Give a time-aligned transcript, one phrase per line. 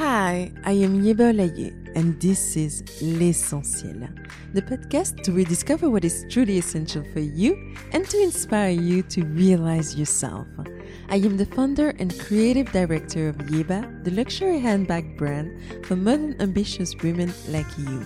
[0.00, 4.08] Hi, I am Yeba Olaye, and this is L'Essentiel,
[4.54, 9.26] the podcast to rediscover what is truly essential for you and to inspire you to
[9.26, 10.46] realize yourself.
[11.10, 16.34] I am the founder and creative director of Yeba, the luxury handbag brand for modern
[16.40, 18.00] ambitious women like you.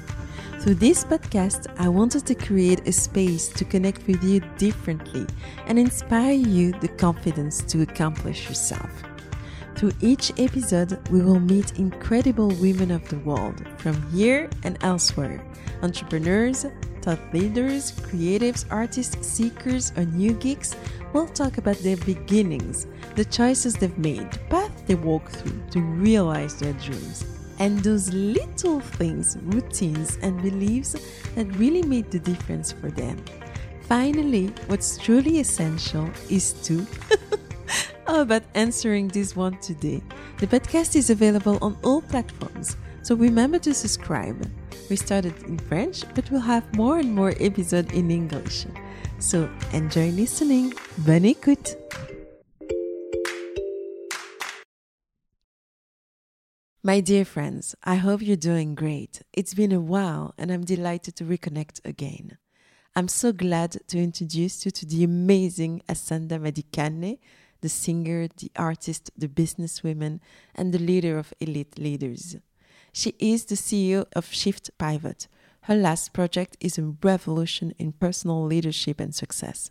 [0.62, 5.26] Through this podcast, I wanted to create a space to connect with you differently
[5.68, 9.14] and inspire you the confidence to accomplish yourself.
[9.75, 15.44] Through each episode, we will meet incredible women of the world from here and elsewhere
[15.82, 16.64] entrepreneurs,
[17.03, 20.75] thought leaders, creatives, artists, seekers, or new geeks.
[21.13, 25.80] We'll talk about their beginnings, the choices they've made, the path they walk through to
[25.80, 27.27] realize their dreams,
[27.58, 30.96] and those little things, routines, and beliefs
[31.35, 33.22] that really made the difference for them.
[33.83, 36.86] Finally, what's truly essential is to
[38.06, 40.03] How about answering this one today?
[40.39, 44.47] The podcast is available on all platforms, so remember to subscribe.
[44.91, 48.66] We started in French, but we'll have more and more episodes in English.
[49.20, 50.75] So enjoy listening.
[50.98, 51.77] Bonne écoute!
[56.82, 59.22] My dear friends, I hope you're doing great.
[59.32, 62.36] It's been a while and I'm delighted to reconnect again.
[62.94, 67.19] I'm so glad to introduce you to the amazing Asanda Madikane,
[67.64, 70.20] the singer, the artist, the businesswoman,
[70.54, 72.36] and the leader of elite leaders.
[72.92, 75.28] She is the CEO of Shift Pivot.
[75.62, 79.70] Her last project is a revolution in personal leadership and success.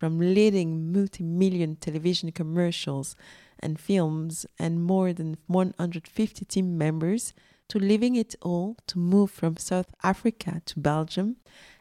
[0.00, 3.14] From leading multi million television commercials
[3.60, 7.34] and films and more than 150 team members
[7.68, 11.36] to leaving it all to move from South Africa to Belgium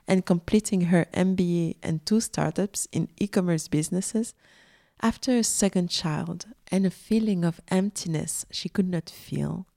[0.08, 4.36] and completing her MBA and two startups in e commerce businesses
[5.02, 9.68] after a second child and a feeling of emptiness she could not feel,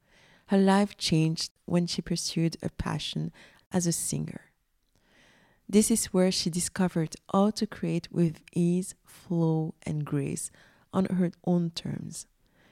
[0.46, 3.30] her life changed when she pursued a passion
[3.70, 4.52] as a singer.
[5.68, 10.50] This is where she discovered how to create with ease, flow, and grace
[10.92, 12.26] on her own terms.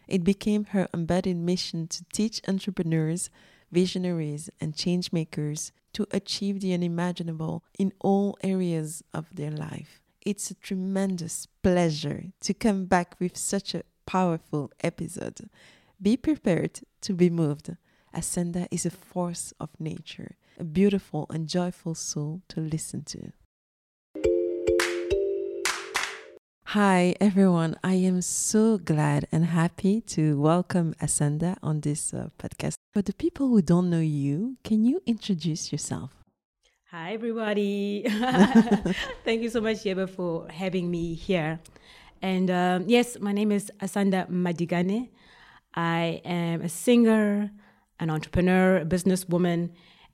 [0.08, 3.30] It became her embedded mission to teach entrepreneurs,
[3.70, 10.54] visionaries, and changemakers to achieve the unimaginable in all areas of their life it's a
[10.54, 15.48] tremendous pleasure to come back with such a powerful episode.
[16.00, 17.76] Be prepared to be moved.
[18.14, 23.32] Asanda is a force of nature, a beautiful and joyful soul to listen to.
[26.72, 27.76] Hi, everyone.
[27.82, 32.74] I am so glad and happy to welcome Asanda on this uh, podcast.
[32.92, 36.17] For the people who don't know you, can you introduce yourself?
[36.90, 38.06] Hi, everybody.
[39.22, 41.60] Thank you so much, Yeba, for having me here.
[42.22, 45.10] And um, yes, my name is Asanda Madikane.
[45.74, 47.50] I am a singer,
[48.00, 49.68] an entrepreneur, a businesswoman,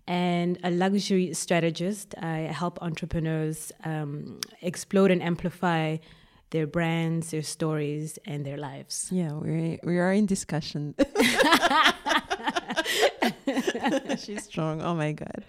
[0.09, 2.17] and a luxury strategist.
[2.19, 5.99] I help entrepreneurs um, explode and amplify
[6.51, 9.09] their brands, their stories, and their lives.
[9.13, 10.95] Yeah, we we are in discussion.
[14.19, 14.83] She's strong.
[14.83, 15.45] Oh my god.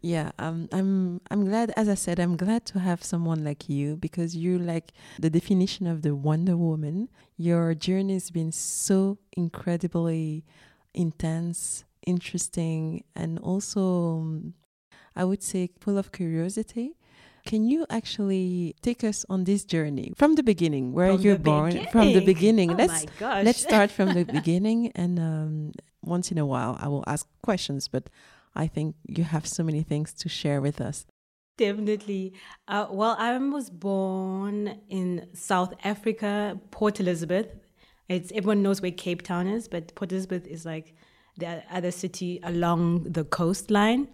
[0.00, 3.96] Yeah, um I'm I'm glad as I said I'm glad to have someone like you
[3.96, 7.08] because you're like the definition of the Wonder Woman.
[7.36, 10.44] Your journey has been so incredibly
[10.94, 14.54] intense, interesting and also um,
[15.16, 16.96] I would say full of curiosity.
[17.50, 21.70] Can you actually take us on this journey from the beginning, where From you're born?
[21.70, 21.90] beginning?
[21.90, 22.70] From the beginning.
[22.70, 23.44] Oh let's my gosh.
[23.44, 27.88] let's start from the beginning, and um, once in a while I will ask questions.
[27.88, 28.04] But
[28.54, 31.06] I think you have so many things to share with us.
[31.58, 32.34] Definitely.
[32.68, 37.48] Uh, well, I was born in South Africa, Port Elizabeth.
[38.08, 40.94] It's everyone knows where Cape Town is, but Port Elizabeth is like
[41.36, 44.06] the other city along the coastline.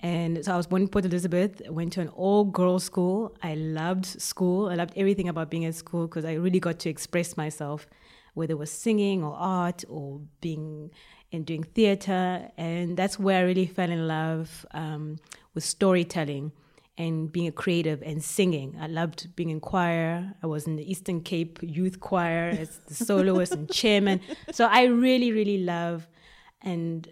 [0.00, 3.36] And so I was born in Port Elizabeth, went to an all girls school.
[3.42, 4.68] I loved school.
[4.68, 7.86] I loved everything about being at school because I really got to express myself,
[8.32, 10.90] whether it was singing or art or being
[11.32, 12.50] and doing theater.
[12.56, 15.18] And that's where I really fell in love um,
[15.54, 16.52] with storytelling
[16.96, 18.76] and being a creative and singing.
[18.80, 20.34] I loved being in choir.
[20.42, 24.20] I was in the Eastern Cape Youth Choir as the soloist and chairman.
[24.50, 26.08] So I really, really love
[26.62, 27.08] and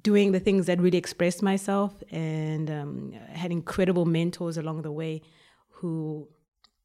[0.00, 5.22] doing the things that really expressed myself and um, had incredible mentors along the way
[5.68, 6.28] who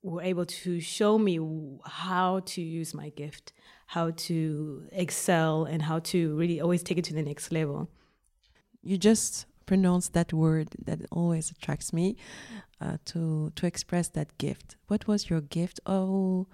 [0.04, 1.40] were able to show me
[1.86, 3.54] how to use my gift,
[3.88, 7.90] how to excel, and how to really always take it to the next level.
[8.84, 12.16] You just pronounced that word that always attracts me
[12.80, 14.76] uh, to to express that gift.
[14.88, 15.80] What was your gift?
[15.86, 16.48] Oh,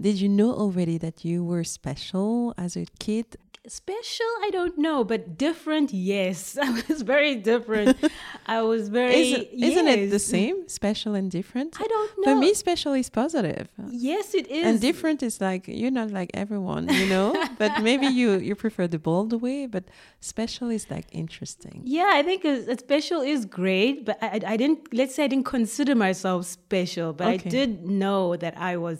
[0.00, 3.36] did you know already that you were special as a kid?
[3.66, 7.96] Special i don't know but different yes i was very different
[8.46, 10.68] i was very Isn't, isn't it the same?
[10.68, 11.70] Special and different?
[11.80, 13.68] i don't know For me, special is positive.
[13.90, 17.28] yes it is And different is like you're not like everyone, you know.
[17.62, 19.60] but maybe you you prefer the bold way.
[19.66, 19.84] But
[20.20, 21.76] special is like interesting.
[21.84, 24.80] Yeah, I think a, a special is great, but I, I- I didn't.
[24.98, 27.48] Let's say I didn't consider myself special, but Okay.
[27.48, 27.70] I did
[28.02, 28.98] know that I was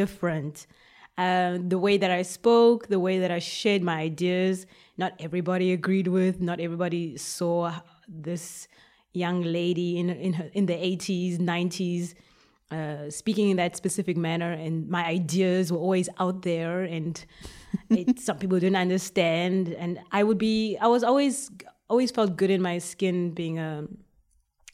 [0.00, 0.66] different.
[1.18, 4.66] Uh, the way that I spoke, the way that I shared my ideas,
[4.96, 6.40] not everybody agreed with.
[6.40, 7.72] Not everybody saw
[8.06, 8.68] this
[9.12, 12.14] young lady in in her in the eighties, nineties.
[12.70, 17.24] Uh, speaking in that specific manner, and my ideas were always out there, and
[17.90, 19.70] it, some people didn't understand.
[19.70, 21.50] And I would be, I was always,
[21.88, 23.86] always felt good in my skin being a,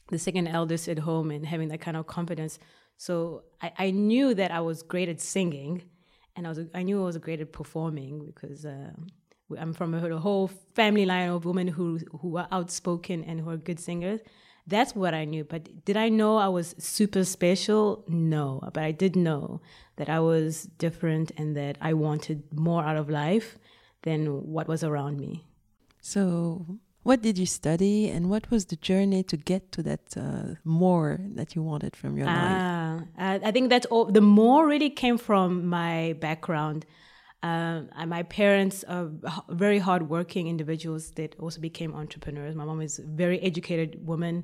[0.09, 2.59] the second eldest at home and having that kind of confidence.
[2.97, 5.83] So I, I knew that I was great at singing,
[6.35, 8.91] and I was, I knew I was great at performing because uh,
[9.57, 13.57] I'm from a, whole family line of women who who are outspoken and who are
[13.57, 14.19] good singers.
[14.67, 15.43] That's what I knew.
[15.43, 18.03] But did I know I was super special?
[18.07, 18.61] No.
[18.73, 19.61] But I did know
[19.97, 23.59] that I was different and that I wanted more out of life
[24.01, 25.45] than what was around me.
[26.01, 30.55] So, what did you study, and what was the journey to get to that uh,
[30.63, 32.61] more that you wanted from your life?
[32.61, 32.99] Ah,
[33.49, 34.05] I think that all.
[34.05, 36.85] The more really came from my background.
[37.43, 39.07] Um, and my parents are
[39.49, 42.55] very hardworking individuals that also became entrepreneurs.
[42.55, 44.35] My mom is a very educated woman.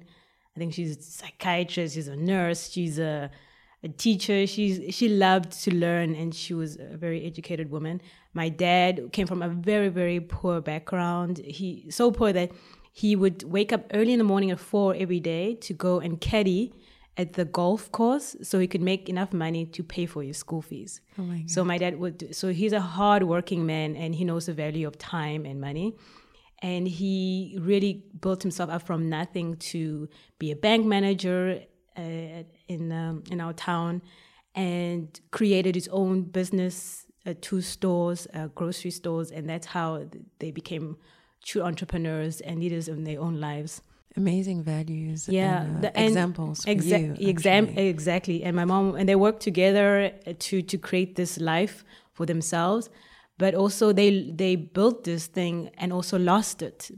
[0.55, 1.95] I think she's a psychiatrist.
[1.95, 2.69] She's a nurse.
[2.69, 3.31] She's a,
[3.81, 4.45] a teacher.
[4.45, 8.01] She's she loved to learn, and she was a very educated woman.
[8.33, 11.37] My dad came from a very very poor background.
[11.39, 12.51] He so poor that
[12.93, 16.19] he would wake up early in the morning at four every day to go and
[16.19, 16.73] caddy
[17.17, 20.61] at the golf course so he could make enough money to pay for his school
[20.61, 21.01] fees.
[21.19, 22.35] Oh my So my dad would.
[22.35, 25.95] So he's a hardworking man, and he knows the value of time and money.
[26.63, 30.07] And he really built himself up from nothing to
[30.37, 31.63] be a bank manager
[31.97, 34.01] uh, in um, in our town,
[34.55, 40.05] and created his own business, uh, two stores, uh, grocery stores, and that's how
[40.39, 40.97] they became
[41.43, 43.81] true entrepreneurs and leaders in their own lives.
[44.17, 45.27] Amazing values.
[45.29, 47.27] Yeah, and, uh, the- and examples for Exa- you.
[47.29, 48.43] exam- exactly.
[48.43, 50.11] And my mom and they worked together
[50.47, 51.83] to to create this life
[52.13, 52.89] for themselves,
[53.37, 56.91] but also they they built this thing and also lost it.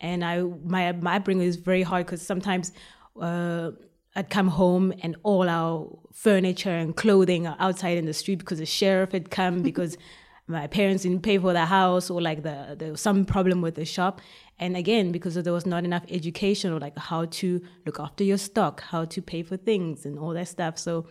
[0.00, 2.72] And I my my upbringing is very hard because sometimes.
[3.20, 3.72] Uh,
[4.16, 8.58] I'd come home and all our furniture and clothing are outside in the street because
[8.58, 9.96] the sheriff had come because
[10.46, 13.76] my parents didn't pay for the house or like the there was some problem with
[13.76, 14.20] the shop.
[14.58, 18.38] And again because there was not enough education or like how to look after your
[18.38, 20.78] stock how to pay for things and all that stuff.
[20.78, 21.06] So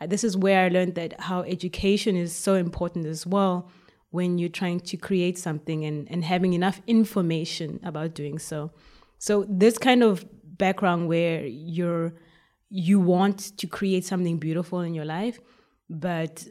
[0.00, 3.70] uh, this is where i learned that how education is so important as well
[4.10, 8.70] when you're trying to create something and, and having enough information about doing so.
[9.18, 10.24] So this kind of
[10.56, 12.14] background where you're
[12.68, 15.38] you want to create something beautiful in your life
[15.88, 16.44] but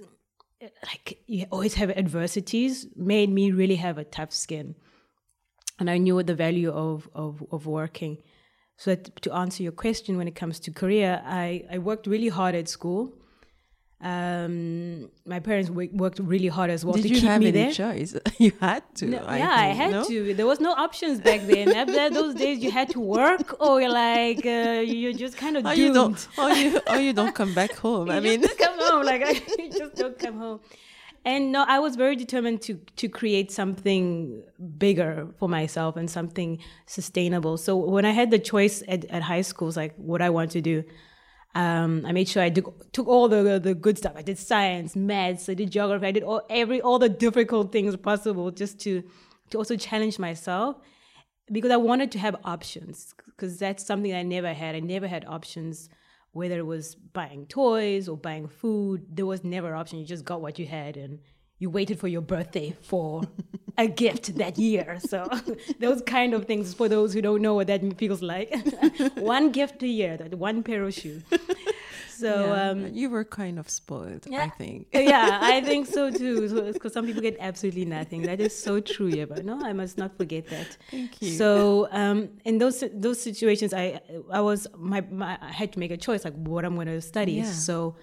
[0.83, 4.75] like you always have adversities made me really have a tough skin.
[5.79, 8.17] And i knew the value of of, of working.
[8.77, 12.29] So that, to answer your question when it comes to career i i worked really
[12.29, 13.13] hard at school
[14.01, 17.47] um my parents wo- worked really hard as well Did to you keep have me
[17.47, 18.15] any there choice?
[18.38, 19.06] you had to.
[19.07, 20.03] no, I yeah, I had no?
[20.06, 20.33] to.
[20.33, 21.69] There was no options back then.
[21.74, 25.65] After those days, you had to work, or you're like uh, you're just kind of
[25.65, 25.79] Or doomed.
[25.79, 26.27] you don't.
[26.38, 26.79] Or you.
[26.88, 28.10] Or you don't come back home.
[28.17, 29.22] I mean, come home like
[29.60, 30.60] you just don't come home.
[31.24, 34.43] And no, I was very determined to to create something
[34.77, 37.58] bigger for myself and something sustainable.
[37.58, 40.51] So when I had the choice at, at high school, it's like what I want
[40.51, 40.84] to do.
[41.55, 44.13] Um, I made sure I took, took all the the good stuff.
[44.15, 47.95] I did science, maths, I did geography, I did all every all the difficult things
[47.95, 49.03] possible just to
[49.51, 50.75] to also challenge myself
[51.51, 54.75] because I wanted to have options because that's something I never had.
[54.75, 55.89] I never had options,
[56.31, 59.05] whether it was buying toys or buying food.
[59.09, 60.00] There was never an option.
[60.00, 61.19] You just got what you had and
[61.65, 63.24] you waited for your birthday for
[63.75, 65.00] a gift that year.
[65.00, 65.27] So
[65.79, 68.53] those kind of things for those who don't know what that feels like.
[69.15, 71.24] one gift a year, that one pair of shoes.
[72.22, 74.25] So yeah, um, you were kind of spoiled.
[74.31, 74.88] I think.
[74.93, 76.34] yeah, I think so too.
[76.72, 78.22] Because some people get absolutely nothing.
[78.22, 79.25] That is so true, yeah.
[79.25, 80.77] But no, I must not forget that.
[80.91, 81.31] Thank you.
[81.41, 84.00] So um, in those those situations, I
[84.31, 87.01] I was my, my I had to make a choice like what I'm going to
[87.01, 87.34] study.
[87.34, 87.51] Yeah.
[87.51, 87.98] So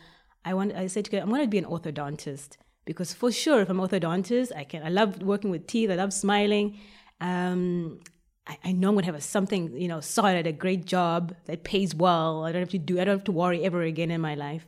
[0.45, 3.61] I want I said to God, I'm going to be an orthodontist because for sure
[3.61, 5.91] if I'm orthodontist, I can I love working with teeth.
[5.91, 6.79] I love smiling.
[7.21, 8.01] Um,
[8.47, 11.65] I, I know I'm gonna have a something, you know, solid, a great job that
[11.65, 12.45] pays well.
[12.45, 14.67] I don't have to do I don't have to worry ever again in my life.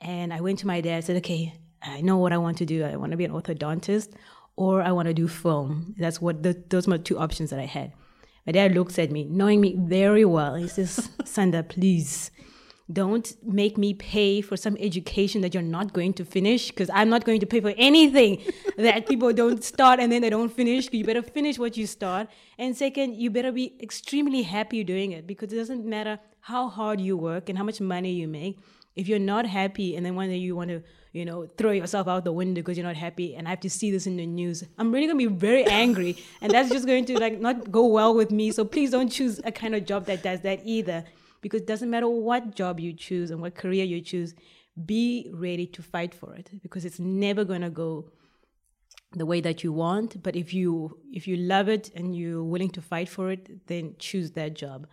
[0.00, 2.84] And I went to my dad, said, Okay, I know what I want to do.
[2.84, 4.12] I want to be an orthodontist.
[4.56, 5.94] or I want to do film.
[5.98, 7.92] That's what the, those were two options that I had.
[8.46, 10.54] My dad looks at me, knowing me very well.
[10.54, 12.30] He says, Sanda, please
[12.92, 17.08] don't make me pay for some education that you're not going to finish because I'm
[17.08, 18.42] not going to pay for anything
[18.76, 20.88] that people don't start and then they don't finish.
[20.92, 22.28] You better finish what you start.
[22.58, 27.00] And second, you better be extremely happy doing it because it doesn't matter how hard
[27.00, 28.60] you work and how much money you make.
[28.94, 32.06] If you're not happy and then one day you want to, you know, throw yourself
[32.06, 34.26] out the window because you're not happy and I have to see this in the
[34.26, 37.72] news, I'm really going to be very angry and that's just going to like not
[37.72, 38.52] go well with me.
[38.52, 41.04] So please don't choose a kind of job that does that either
[41.40, 44.34] because it doesn't matter what job you choose and what career you choose,
[44.84, 46.50] be ready to fight for it.
[46.62, 48.10] Because it's never going to go
[49.12, 50.22] the way that you want.
[50.22, 53.94] But if you if you love it and you're willing to fight for it then
[53.98, 54.86] choose that job.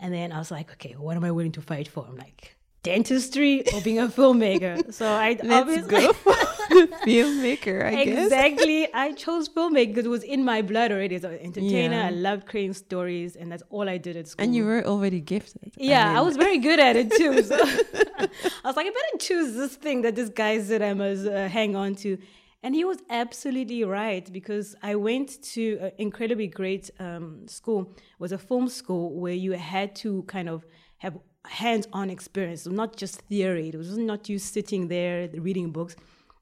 [0.00, 2.06] And then i was like okay what am i willing to fight for?
[2.06, 4.92] I'm like dentistry or being a filmmaker.
[4.92, 6.32] So I Let's obviously go for
[7.06, 8.24] filmmaker, I guess.
[8.26, 11.16] exactly I chose filmmaking because it was in my blood already.
[11.16, 12.06] As an entertainer, Yeah.
[12.06, 14.44] I loved creating stories, and that's all I did at school.
[14.44, 15.72] And you were already gifted.
[15.76, 17.42] yeah, I, mean, was very good at it too.
[17.42, 17.56] So
[18.64, 21.48] I was like, I better choose this thing that this guy said I must uh,
[21.48, 22.18] hang on to.
[22.62, 27.92] And he was absolutely right because I went to an incredibly great um, school.
[27.96, 30.66] It was a film school where you had to kind of
[30.98, 31.16] have
[31.48, 33.68] hands-on experience, not just theory.
[33.70, 35.96] It was not you sitting there reading books.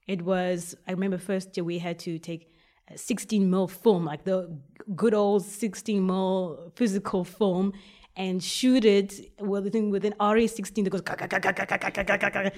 [0.07, 2.51] It was I remember first year we had to take
[2.95, 4.49] 16 mil film, like the
[4.95, 7.73] good old 16 mil physical film,
[8.15, 10.89] and shoot it within within RE16 that
[12.33, 12.51] goes.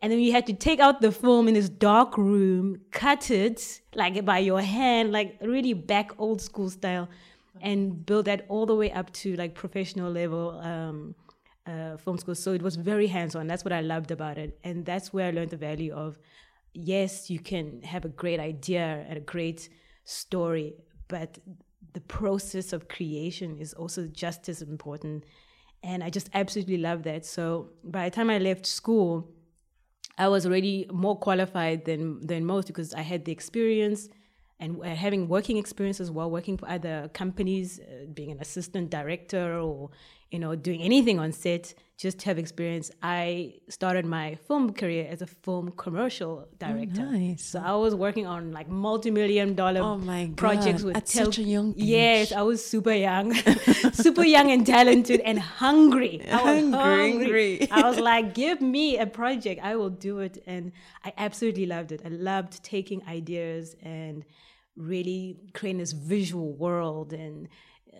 [0.00, 3.80] And then you had to take out the film in this dark room, cut it
[3.94, 7.08] like by your hand, like really back old school style,
[7.60, 10.50] and build that all the way up to like professional level.
[10.60, 11.14] Um,
[11.68, 12.34] uh, film school.
[12.34, 13.46] So it was very hands on.
[13.46, 14.58] That's what I loved about it.
[14.64, 16.18] And that's where I learned the value of
[16.74, 19.68] yes, you can have a great idea and a great
[20.04, 20.74] story,
[21.08, 21.38] but
[21.92, 25.24] the process of creation is also just as important.
[25.82, 27.24] And I just absolutely love that.
[27.24, 29.30] So by the time I left school,
[30.16, 34.08] I was already more qualified than than most because I had the experience
[34.60, 38.90] and uh, having working experience as well, working for other companies, uh, being an assistant
[38.90, 39.90] director or
[40.30, 42.90] you know doing anything on set, just have experience.
[43.02, 47.02] I started my film career as a film commercial director.
[47.02, 47.44] nice.
[47.44, 51.42] So I was working on like multi-million dollar Oh my projects with at such a
[51.42, 51.84] young age.
[51.84, 52.32] Yes.
[52.32, 53.34] I was super young,
[53.92, 56.24] super young and talented and hungry.
[56.30, 57.10] I was hungry.
[57.10, 57.68] hungry.
[57.70, 60.42] I was like, give me a project, I will do it.
[60.46, 60.72] And
[61.04, 62.02] I absolutely loved it.
[62.04, 64.24] I loved taking ideas and
[64.78, 67.48] really creating this visual world and
[67.92, 67.96] uh,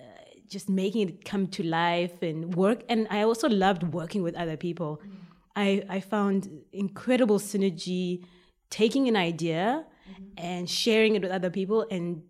[0.48, 2.82] just making it come to life and work.
[2.88, 5.00] And I also loved working with other people.
[5.02, 5.16] Mm-hmm.
[5.56, 8.24] I, I found incredible synergy
[8.70, 10.24] taking an idea mm-hmm.
[10.36, 12.22] and sharing it with other people and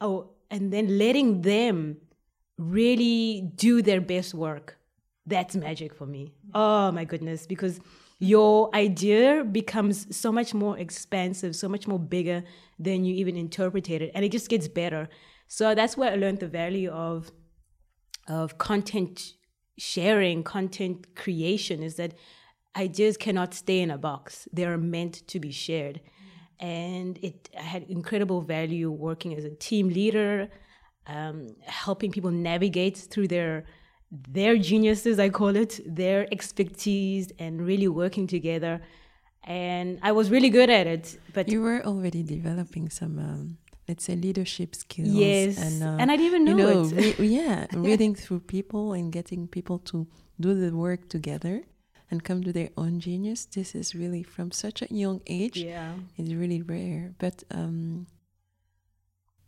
[0.00, 1.96] oh and then letting them
[2.58, 4.76] really do their best work.
[5.26, 6.26] That's magic for me.
[6.26, 6.50] Mm-hmm.
[6.54, 7.80] Oh my goodness because
[8.18, 12.42] your idea becomes so much more expansive so much more bigger
[12.78, 15.08] than you even interpreted it and it just gets better.
[15.46, 17.30] So that's where i learned the value of
[18.28, 19.34] of content
[19.78, 22.14] sharing content creation is that
[22.76, 24.48] ideas cannot stay in a box.
[24.52, 26.00] They are meant to be shared.
[26.60, 30.48] And it had incredible value working as a team leader
[31.06, 33.64] um, helping people navigate through their
[34.38, 38.80] their geniuses i call it their expertise and really working together
[39.44, 44.04] and i was really good at it but You were already developing some, um, let's
[44.04, 45.08] say, leadership skills.
[45.08, 48.40] yes and, uh, and i didn't even you know, know, it re- yeah, reading through
[48.56, 50.06] people and getting people to
[50.44, 51.62] do the work together
[52.10, 53.40] and come to their own genius.
[53.46, 55.56] This is really from such a young age.
[55.56, 57.14] yeah It's really rare.
[57.18, 58.06] But um,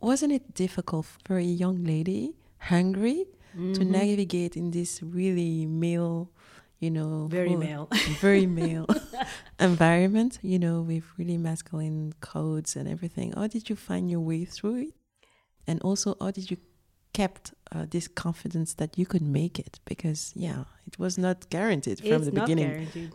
[0.00, 3.90] wasn't it difficult for a young lady, hungry, to Mm-hmm.
[3.92, 6.30] navigate in this really male,
[6.80, 7.88] you know, very full- male
[8.20, 8.86] very male
[9.60, 13.32] environment, you know, with really masculine codes and everything.
[13.32, 14.94] How did you find your way through it?
[15.66, 16.58] And also, how did you
[17.12, 19.80] kept uh, this confidence that you could make it?
[19.84, 22.68] Because yeah, it was not guaranteed from it's the beginning.
[22.70, 23.12] guaranteed.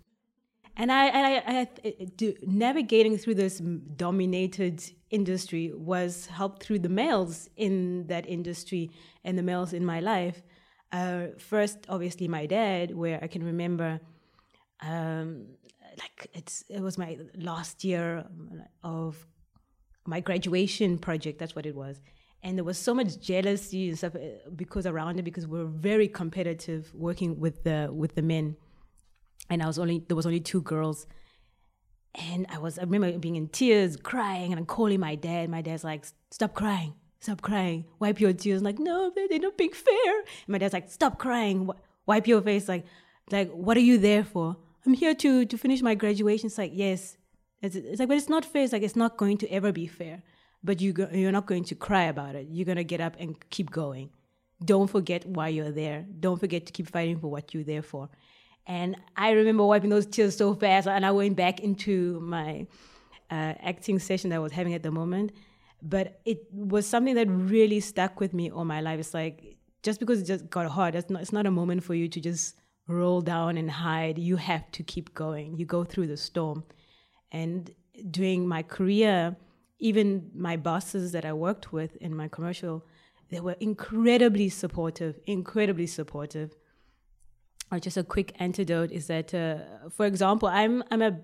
[0.77, 3.59] And I, and I, I, I do, navigating through this
[3.95, 4.81] dominated
[5.11, 8.91] industry was helped through the males in that industry
[9.23, 10.41] and the males in my life.
[10.91, 13.99] Uh, first, obviously, my dad, where I can remember,
[14.81, 15.47] um,
[15.99, 18.25] like it's it was my last year
[18.83, 19.25] of
[20.05, 21.39] my graduation project.
[21.39, 22.01] That's what it was.
[22.43, 26.07] And there was so much jealousy and stuff uh, because around it because we're very
[26.07, 28.55] competitive working with the with the men
[29.51, 31.05] and I was only there was only two girls,
[32.15, 35.49] And I was, I remember being in tears, crying, and I'm calling my dad.
[35.49, 38.61] My dad's like, stop crying, stop crying, wipe your tears.
[38.61, 40.19] I'm like, no, they're not being fair.
[40.19, 41.69] And my dad's like, stop crying,
[42.05, 42.67] wipe your face.
[42.67, 42.85] Like,
[43.31, 44.57] like, what are you there for?
[44.85, 46.47] I'm here to to finish my graduation.
[46.47, 47.17] It's like, yes.
[47.61, 48.63] It's, it's like, but it's not fair.
[48.63, 50.23] It's like, it's not going to ever be fair.
[50.63, 52.47] But you go, you're not going to cry about it.
[52.49, 54.09] You're going to get up and keep going.
[54.63, 56.05] Don't forget why you're there.
[56.19, 58.09] Don't forget to keep fighting for what you're there for.
[58.67, 62.67] And I remember wiping those tears so fast, and I went back into my
[63.29, 65.31] uh, acting session that I was having at the moment.
[65.81, 68.99] But it was something that really stuck with me all my life.
[68.99, 71.95] It's like just because it just got hard, it's not, it's not a moment for
[71.95, 72.55] you to just
[72.87, 74.19] roll down and hide.
[74.19, 75.57] You have to keep going.
[75.57, 76.63] You go through the storm.
[77.31, 77.73] And
[78.11, 79.35] during my career,
[79.79, 82.85] even my bosses that I worked with in my commercial,
[83.29, 86.55] they were incredibly supportive, incredibly supportive.
[87.71, 91.19] Or just a quick antidote is that, uh, for example, I'm I'm a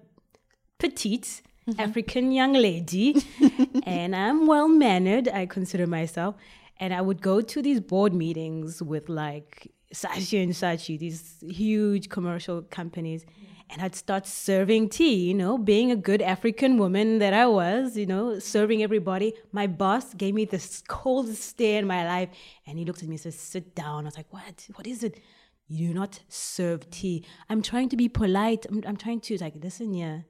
[0.77, 1.79] petite mm-hmm.
[1.79, 3.21] African young lady,
[3.83, 5.27] and I'm well mannered.
[5.27, 6.35] I consider myself,
[6.79, 12.09] and I would go to these board meetings with like Saatchi and Saatchi, these huge
[12.09, 13.25] commercial companies.
[13.69, 17.97] And I'd start serving tea, you know, being a good African woman that I was,
[17.97, 19.33] you know, serving everybody.
[19.51, 22.29] My boss gave me the coldest stare in my life.
[22.65, 24.05] And he looked at me and said, Sit down.
[24.05, 24.67] I was like, What?
[24.75, 25.19] What is it?
[25.67, 27.25] You do not serve tea.
[27.49, 28.65] I'm trying to be polite.
[28.69, 30.21] I'm, I'm trying to, like, listen, yeah,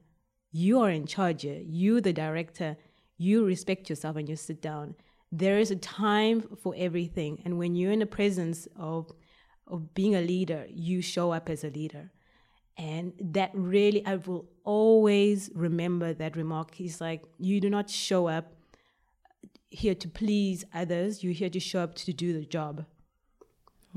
[0.50, 1.44] you are in charge.
[1.44, 2.76] You, the director,
[3.16, 4.94] you respect yourself and you sit down.
[5.30, 7.42] There is a time for everything.
[7.44, 9.12] And when you're in the presence of
[9.70, 12.10] of being a leader, you show up as a leader.
[12.78, 16.74] And that really, I will always remember that remark.
[16.74, 18.54] He's like, you do not show up
[19.68, 22.86] here to please others, you're here to show up to do the job.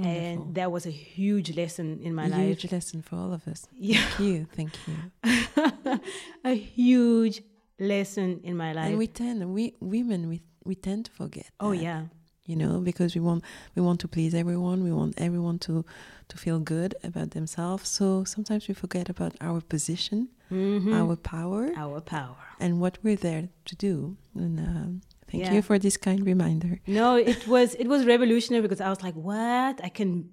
[0.04, 0.44] Wonderful.
[0.44, 2.34] And that was a huge lesson in my life.
[2.34, 2.48] a life.
[2.48, 3.68] Huge lesson for all of us.
[3.74, 4.02] Yeah.
[4.02, 4.48] Thank you.
[4.56, 6.00] Thank you.
[6.44, 7.42] a huge
[7.80, 8.90] lesson in my life.
[8.90, 11.50] And we tend, we women, we we tend to forget.
[11.60, 11.82] Oh that.
[11.82, 12.02] yeah
[12.46, 13.44] you know because we want
[13.76, 15.86] we want to please everyone we want everyone to
[16.28, 20.94] to feel good about themselves so sometimes we forget about our position mm-hmm.
[20.94, 25.54] our power our power and what we're there to do and uh, thank yeah.
[25.54, 26.80] you for this kind reminder.
[26.88, 29.80] No it was it was revolutionary because i was like what?
[29.84, 30.30] I can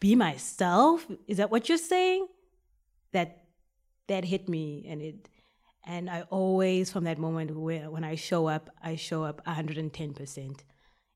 [0.00, 1.06] be myself?
[1.28, 2.26] Is that what you're saying?
[3.12, 3.44] That
[4.08, 5.28] that hit me and it
[5.84, 10.60] and i always from that moment where when i show up i show up 110%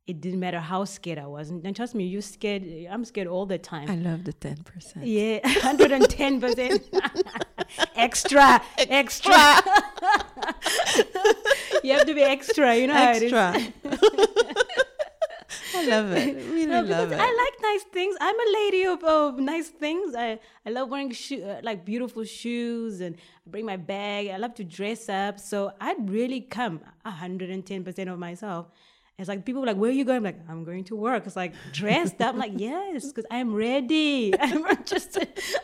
[0.06, 1.50] it didn't matter how scared I was.
[1.50, 2.62] And, trust me, you're scared.
[2.88, 3.90] I'm scared all the time.
[3.90, 4.56] I love the 10%.
[5.02, 7.42] Yeah, 110%.
[7.96, 9.32] extra, extra.
[11.82, 13.56] you have to be extra, you know extra.
[15.74, 16.36] I love it.
[16.36, 17.18] Really no, love it.
[17.20, 18.16] I like nice things.
[18.20, 20.14] I'm a lady of, of nice things.
[20.14, 24.28] I, I love wearing shoe, uh, like beautiful shoes and I bring my bag.
[24.28, 25.40] I love to dress up.
[25.40, 28.68] So I'd really come 110% of myself.
[29.18, 30.18] It's like people were like, where are you going?
[30.18, 31.26] I'm like, I'm going to work.
[31.26, 32.34] It's like dressed up.
[32.34, 34.34] I'm like, yes, because I'm ready.
[34.40, 35.16] I'm just,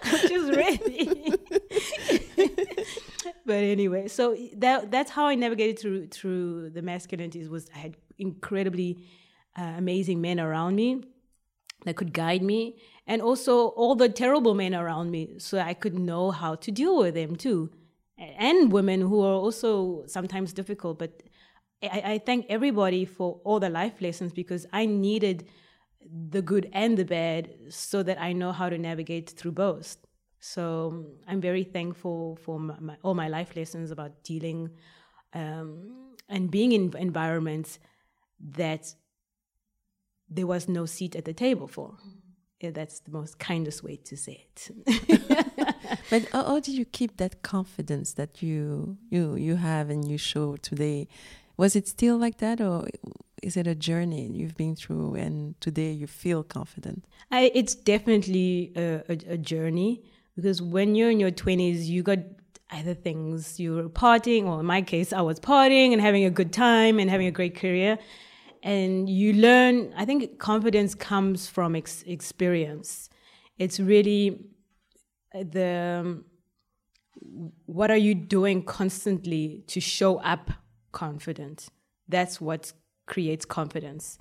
[0.03, 1.35] I'm just ready.
[3.47, 7.49] but anyway, so that that's how I navigated through through the masculinities.
[7.51, 9.05] Was I had incredibly
[9.59, 11.05] uh, amazing men around me
[11.85, 15.99] that could guide me, and also all the terrible men around me, so I could
[15.99, 17.71] know how to deal with them too,
[18.17, 21.23] and women who are also sometimes difficult, but
[21.83, 25.49] I, I thank everybody for all the life lessons because I needed
[26.31, 29.97] the good and the bad so that I know how to navigate through both.
[30.41, 34.71] So um, I'm very thankful for my, my, all my life lessons about dealing
[35.35, 37.79] um, and being in environments
[38.41, 38.95] that
[40.29, 41.97] there was no seat at the table for.
[42.61, 44.71] Yeah, that's the most kindest way to say it.
[46.11, 50.17] but how, how do you keep that confidence that you you you have and you
[50.17, 51.09] show today
[51.63, 52.89] was it still like that or
[53.41, 57.05] is it a journey you've been through and today you feel confident?
[57.31, 60.03] I, it's definitely a, a, a journey
[60.35, 62.19] because when you're in your 20s you got
[62.73, 66.53] either things you're partying or in my case i was partying and having a good
[66.53, 67.97] time and having a great career.
[68.65, 73.09] And you learn i think confidence comes from ex- experience.
[73.57, 74.47] It's really
[75.33, 76.25] the
[77.67, 80.51] what are you doing constantly to show up
[80.93, 81.69] confident.
[82.09, 82.73] That's what
[83.07, 84.19] creates confidence.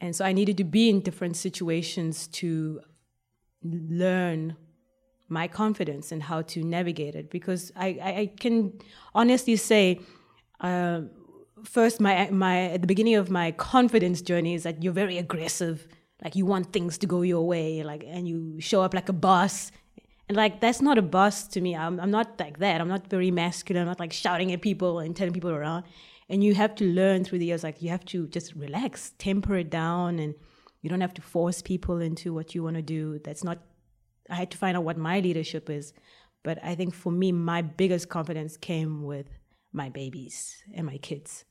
[0.00, 2.80] And so I needed to be in different situations to
[3.62, 4.56] learn
[5.28, 8.78] my confidence and how to navigate it because I, I, I can
[9.14, 10.00] honestly say
[10.60, 11.00] uh,
[11.64, 15.88] first my my at the beginning of my confidence journey is that you're very aggressive
[16.22, 19.12] like you want things to go your way like and you show up like a
[19.12, 19.72] boss
[20.28, 21.76] And like that's not a boss to me.
[21.76, 22.80] I'm I'm not like that.
[22.80, 23.82] I'm not very masculine.
[23.82, 25.84] I'm not like shouting at people and telling people around.
[26.28, 29.56] And you have to learn through the years, like you have to just relax, temper
[29.56, 30.34] it down, and
[30.82, 33.20] you don't have to force people into what you want to do.
[33.20, 33.58] That's not.
[34.28, 35.92] I had to find out what my leadership is,
[36.42, 39.28] but I think for me, my biggest confidence came with
[39.72, 41.44] my babies and my kids.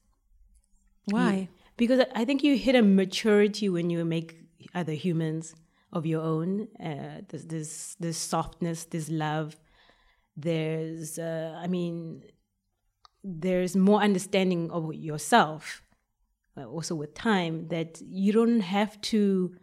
[1.05, 1.47] Why?
[1.77, 4.41] Because I think you hit a maturity when you make
[4.73, 5.55] other humans
[5.95, 6.67] of your own.
[6.79, 9.55] Uh, there's this this softness, this love.
[10.37, 12.23] There's, uh, I mean,
[13.23, 15.81] there's more understanding of yourself.
[16.57, 19.55] Uh, also, with time, that you don't have to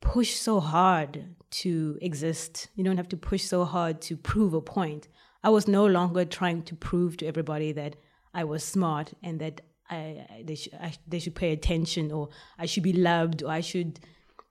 [0.00, 2.68] push so hard to exist.
[2.74, 5.08] You don't have to push so hard to prove a point.
[5.44, 7.96] I was no longer trying to prove to everybody that
[8.34, 12.66] I was smart and that I, they, should, I, they should pay attention or I
[12.66, 14.00] should be loved or I should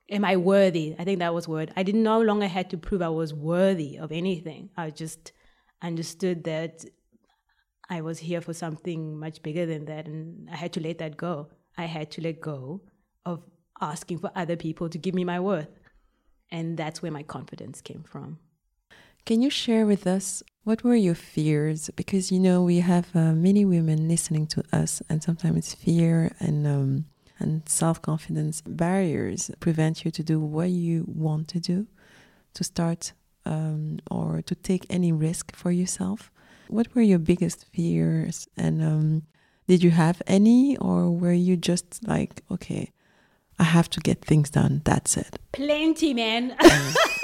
[0.09, 0.95] am I worthy?
[0.97, 1.71] I think that was word.
[1.75, 4.69] I didn't no longer had to prove I was worthy of anything.
[4.77, 5.31] I just
[5.81, 6.85] understood that
[7.89, 11.17] I was here for something much bigger than that, and I had to let that
[11.17, 11.49] go.
[11.77, 12.81] I had to let go
[13.25, 13.43] of
[13.81, 15.79] asking for other people to give me my worth.
[16.51, 18.39] And that's where my confidence came from.
[19.25, 21.89] Can you share with us what were your fears?
[21.95, 26.67] Because you know we have uh, many women listening to us, and sometimes fear and
[26.67, 27.05] um,
[27.39, 31.88] and self confidence barriers prevent you to do what you want to do,
[32.54, 33.13] to start
[33.45, 36.32] um, or to take any risk for yourself.
[36.67, 38.48] What were your biggest fears?
[38.58, 39.24] And um,
[39.67, 42.91] did you have any, or were you just like, okay,
[43.60, 45.39] I have to get things done, that's it?
[45.52, 46.56] Plenty, man.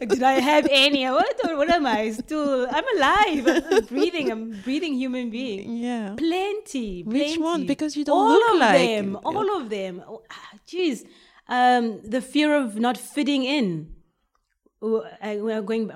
[0.00, 1.04] Did I have any?
[1.10, 2.10] What, what am I?
[2.12, 3.46] Still, I'm alive.
[3.70, 4.30] I'm breathing.
[4.30, 5.76] I'm breathing human being.
[5.76, 6.14] Yeah.
[6.16, 7.02] Plenty.
[7.02, 7.66] Which one?
[7.66, 9.18] Because you don't all look of like them.
[9.24, 10.02] All of them.
[10.08, 11.04] Oh, ah, Jeez.
[11.48, 13.94] Um, the fear of not fitting in.
[14.82, 15.90] Oh, I- going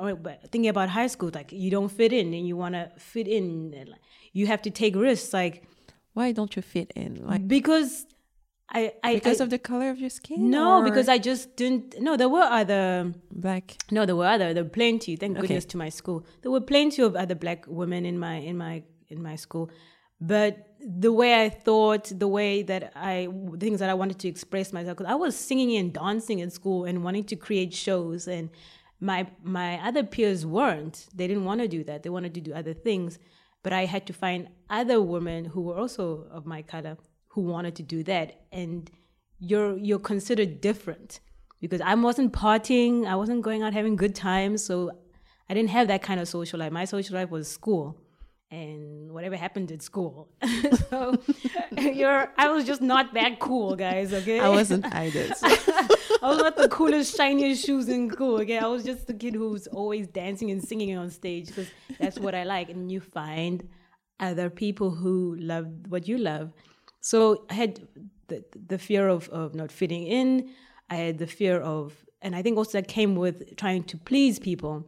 [0.51, 1.31] thinking about high school.
[1.33, 3.95] Like you don't fit in, and you want to fit in.
[4.33, 5.33] You have to take risks.
[5.33, 5.65] Like
[6.13, 7.27] Why don't you fit in?
[7.27, 8.07] Like because
[8.71, 10.51] I, I because I, of the color of your skin?
[10.51, 12.01] no, or because I just didn't.
[12.01, 13.13] No, there were other.
[13.31, 13.77] black.
[13.91, 14.55] No, there were other.
[14.55, 15.17] There were plenty.
[15.17, 15.43] Thank Okay.
[15.43, 16.25] goodness to my school.
[16.43, 19.71] There were plenty of other black women in my in my in my school,
[20.21, 24.73] but the way I thought, the way that I things that I wanted to express
[24.73, 28.51] myself, because I was singing and dancing in school and wanting to create shows, and
[29.01, 31.07] my my other peers weren't.
[31.15, 32.03] They didn't want to do that.
[32.03, 33.19] They wanted to do other things,
[33.63, 36.97] but I had to find other women who were also of my color
[37.35, 38.91] who wanted to do that, and
[39.39, 41.21] you're you're considered different
[41.61, 44.91] because I wasn't partying, I wasn't going out having good times, so
[45.49, 46.73] I didn't have that kind of social life.
[46.73, 47.99] My social life was school
[48.51, 50.29] and whatever happened at school.
[50.91, 51.19] so
[51.79, 54.41] you're I was just not that cool, guys, okay?
[54.41, 55.35] I wasn't either.
[55.35, 55.49] so-
[56.23, 58.37] I was not the coolest, shiniest shoes in school.
[58.41, 61.69] Okay, I was just the kid who's always dancing and singing on stage because
[61.99, 62.71] that's what I like.
[62.71, 63.69] And you find
[64.21, 66.53] other people who love what you love.
[67.05, 67.87] So I had
[68.29, 70.49] the the fear of of not fitting in.
[70.89, 74.39] I had the fear of, and I think also that came with trying to please
[74.39, 74.87] people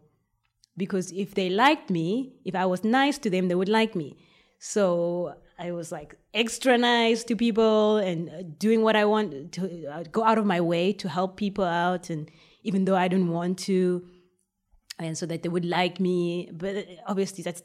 [0.76, 4.16] because if they liked me, if I was nice to them, they would like me.
[4.58, 9.86] So I was like extra nice to people and uh, doing what I want to
[9.86, 12.30] uh, go out of my way to help people out, and
[12.62, 14.06] even though I didn't want to,
[14.98, 16.48] and so that they would like me.
[16.50, 17.62] But obviously, that's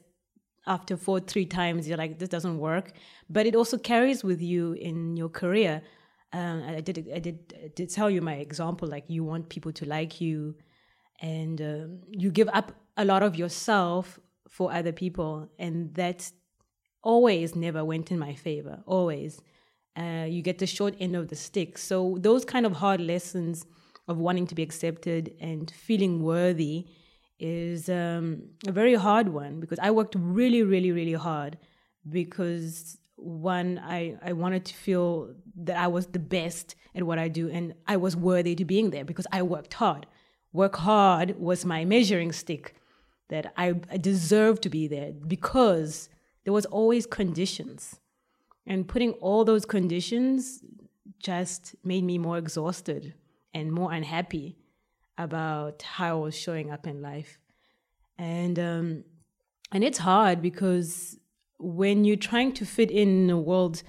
[0.68, 2.94] after four, three times, you're like, this doesn't work.
[3.30, 5.82] But it also carries with you in your career.
[6.34, 8.88] Um, I did, I did, I did tell you my example.
[8.88, 10.56] Like you want people to like you,
[11.22, 16.32] and um, you give up a lot of yourself for other people, and that
[17.04, 18.82] always never went in my favor.
[18.86, 19.42] Always,
[19.98, 21.78] uh, you get the short end of the stick.
[21.78, 23.66] So those kind of hard lessons
[24.08, 26.88] of wanting to be accepted and feeling worthy
[27.42, 31.58] is um, a very hard one because I worked really, really, really hard
[32.10, 37.28] because one, I, I wanted to feel that I was the best at what I
[37.28, 40.06] do and I was worthy to being there because I worked hard.
[40.54, 42.76] Work hard was my measuring stick
[43.30, 46.10] that I, I deserved to be there because
[46.44, 48.00] there was always conditions.
[48.68, 50.64] And putting all those conditions
[51.20, 53.16] just made me more exhausted
[53.54, 54.58] and more unhappy
[55.18, 57.40] about how I was showing up in life.
[58.18, 59.04] And um,
[59.72, 61.18] and it's hard because
[61.60, 63.84] when you're trying to fit in a world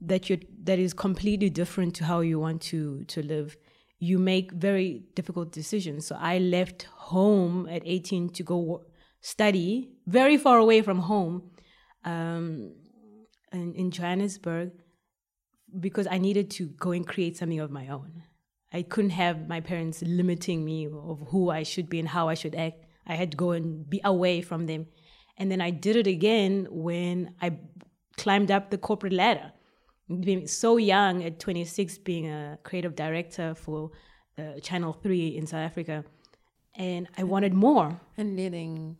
[0.00, 3.56] that you that is completely different to how you want to to live,
[3.98, 6.06] you make very difficult decisions.
[6.06, 8.84] So I left home at 18 to go
[9.20, 11.50] study very far away from home
[12.04, 12.74] um,
[13.52, 14.72] in, in Johannesburg
[15.78, 18.24] because I needed to go and create something of my own.
[18.72, 22.34] I couldn't have my parents limiting me of who I should be and how I
[22.34, 22.84] should act.
[23.06, 24.86] I had to go and be away from them.
[25.36, 27.58] And then I did it again when I
[28.16, 29.52] climbed up the corporate ladder.
[30.08, 33.90] Being so young at 26, being a creative director for
[34.38, 36.04] uh, Channel 3 in South Africa.
[36.74, 38.00] And I wanted more.
[38.16, 38.96] And leading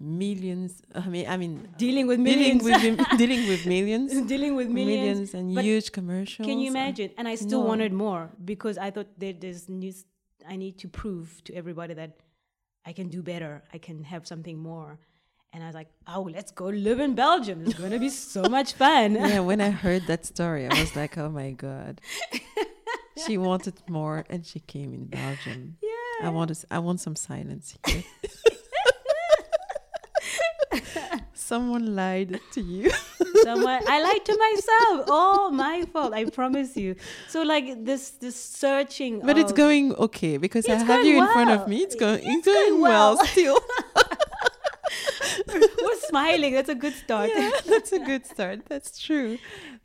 [0.00, 4.68] millions i mean i mean dealing with millions dealing with, dealing with millions dealing with
[4.68, 7.66] millions, millions and but huge commercials can you imagine and i still no.
[7.66, 10.04] wanted more because i thought that there's news
[10.48, 12.16] i need to prove to everybody that
[12.86, 15.00] i can do better i can have something more
[15.52, 17.62] and I was like, oh, let's go live in Belgium.
[17.62, 19.14] It's going to be so much fun.
[19.14, 22.02] yeah, when I heard that story, I was like, oh my God.
[23.26, 25.78] she wanted more and she came in Belgium.
[25.82, 26.28] Yeah.
[26.28, 28.04] I want, to, I want some silence here.
[31.48, 32.90] Someone lied to you.
[33.42, 35.08] Someone I lied to myself.
[35.08, 36.12] Oh, my fault.
[36.12, 36.94] I promise you.
[37.28, 39.20] So like this this searching.
[39.24, 41.32] But it's going okay because I have you in well.
[41.32, 41.78] front of me.
[41.86, 43.58] It's going it's, it's going, going well, well still.
[45.86, 46.52] We're smiling.
[46.52, 47.30] That's a good start.
[47.34, 48.66] Yeah, that's a good start.
[48.68, 49.38] That's true.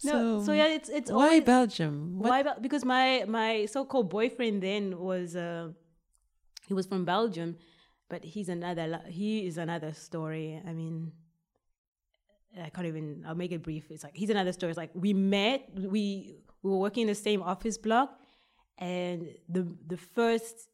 [0.04, 2.20] No, so, so yeah, it's it's why always, Belgium?
[2.20, 2.30] What?
[2.30, 5.72] Why because my my so-called boyfriend then was uh
[6.68, 7.56] he was from Belgium,
[8.10, 10.62] but he's another he is another story.
[10.68, 11.14] I mean,
[12.62, 13.24] I can't even.
[13.28, 13.90] I'll make it brief.
[13.90, 14.72] It's like he's another story.
[14.72, 15.70] It's like we met.
[15.76, 18.20] We we were working in the same office block,
[18.78, 20.70] and the the first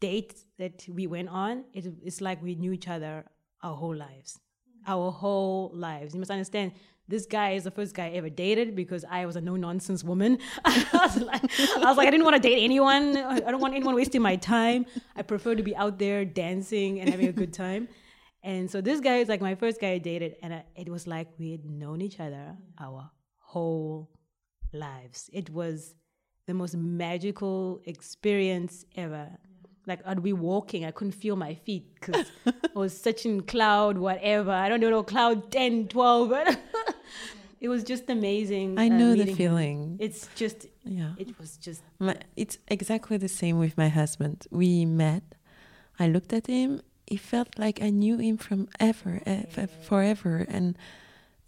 [0.00, 3.24] date that we went on, it, it's like we knew each other
[3.62, 4.38] our whole lives.
[4.86, 6.12] Our whole lives.
[6.14, 6.72] You must understand,
[7.08, 10.04] this guy is the first guy I ever dated because I was a no nonsense
[10.04, 10.38] woman.
[10.64, 13.16] I, was like, I was like, I didn't want to date anyone.
[13.16, 14.86] I don't want anyone wasting my time.
[15.16, 17.88] I prefer to be out there dancing and having a good time.
[18.44, 21.06] And so this guy is like my first guy I dated, and I, it was
[21.06, 24.10] like we had known each other our whole
[24.72, 25.28] lives.
[25.32, 25.94] It was
[26.46, 29.30] the most magical experience ever
[29.86, 33.98] like I'd be walking, I couldn't feel my feet because I was such in cloud,
[33.98, 34.50] whatever.
[34.50, 36.32] I don't know, cloud 10, 12.
[37.60, 38.78] it was just amazing.
[38.78, 39.82] I uh, know uh, the feeling.
[39.82, 39.96] Him.
[40.00, 41.12] It's just, yeah.
[41.18, 41.82] It was just.
[41.98, 44.46] My, it's exactly the same with my husband.
[44.50, 45.22] We met.
[45.98, 46.80] I looked at him.
[47.06, 50.76] It felt like I knew him from ever, ever forever, and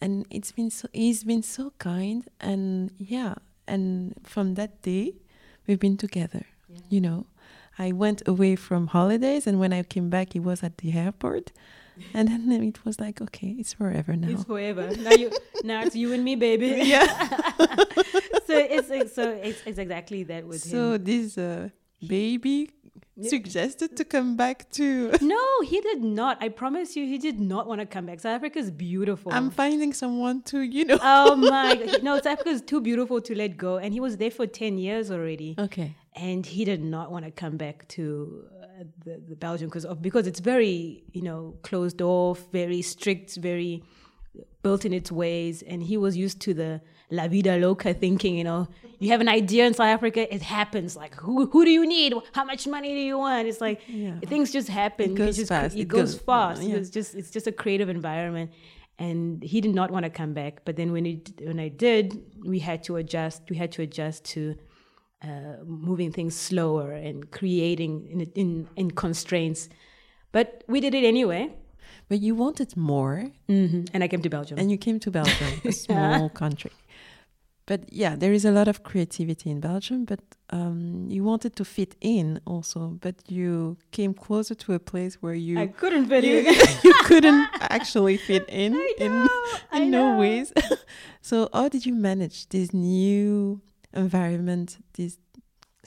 [0.00, 0.88] and it's been so.
[0.92, 3.34] He's been so kind, and yeah,
[3.66, 5.14] and from that day,
[5.66, 6.46] we've been together.
[6.68, 6.80] Yeah.
[6.90, 7.26] You know
[7.78, 11.52] I went away from holidays, and when I came back, he was at the airport.
[12.12, 14.28] And then it was like, okay, it's forever now.
[14.28, 14.94] It's forever.
[14.94, 15.32] Now you,
[15.64, 16.66] now it's you and me, baby.
[16.84, 17.06] Yeah.
[18.46, 20.92] so it's so it's, it's exactly that with so him.
[20.92, 21.70] So this uh,
[22.06, 22.68] baby
[23.22, 25.12] suggested to come back to.
[25.20, 26.42] no, he did not.
[26.42, 28.20] I promise you, he did not want to come back.
[28.20, 29.32] South Africa is beautiful.
[29.32, 30.98] I'm finding someone to, you know.
[31.02, 32.02] oh my God.
[32.02, 33.78] No, South Africa is too beautiful to let go.
[33.78, 35.54] And he was there for 10 years already.
[35.58, 39.84] Okay and he did not want to come back to uh, the, the Belgium because
[39.84, 43.84] of, because it's very you know closed off, very strict, very
[44.62, 48.36] built in its ways, and he was used to the la vida loca thinking.
[48.36, 50.96] You know, you have an idea in South Africa, it happens.
[50.96, 52.14] Like who who do you need?
[52.32, 53.48] How much money do you want?
[53.48, 54.18] It's like yeah.
[54.20, 55.12] things just happen.
[55.12, 55.76] It goes just, fast.
[55.76, 56.62] It, it goes, goes, fast.
[56.62, 56.76] Yeah.
[56.76, 58.52] It's just it's just a creative environment.
[58.98, 62.22] And he did not want to come back, but then when it when I did,
[62.44, 63.42] we had to adjust.
[63.50, 64.56] We had to adjust to
[65.22, 69.68] uh, moving things slower and creating in, in, in constraints.
[70.32, 71.54] But we did it anyway.
[72.08, 73.24] But you wanted more.
[73.48, 73.84] Mm-hmm.
[73.92, 74.58] And I came to Belgium.
[74.58, 76.70] And you came to Belgium, a small country.
[77.66, 81.64] But yeah, there is a lot of creativity in Belgium, but um, you wanted to
[81.64, 86.22] fit in also, but you came closer to a place where you I couldn't fit
[86.22, 86.54] you, in.
[86.84, 89.28] you couldn't actually fit in know,
[89.72, 90.52] in in no ways.
[91.20, 93.60] so how did you manage this new
[93.92, 95.18] environment, this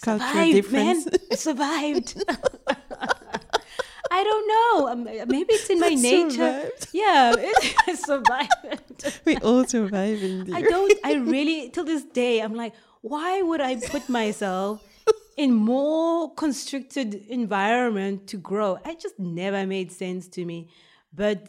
[0.01, 1.05] cultural survived, difference.
[1.05, 1.37] Man.
[1.37, 2.23] Survived.
[4.19, 4.87] I don't know.
[4.91, 6.31] Um, maybe it's in my nature.
[6.31, 6.87] Survived.
[6.91, 9.21] Yeah, it, I survived.
[9.25, 10.93] we all survive in I don't.
[11.05, 12.41] I really till this day.
[12.41, 14.83] I'm like, why would I put myself
[15.37, 18.77] in more constricted environment to grow?
[18.83, 20.69] I just never made sense to me.
[21.13, 21.47] But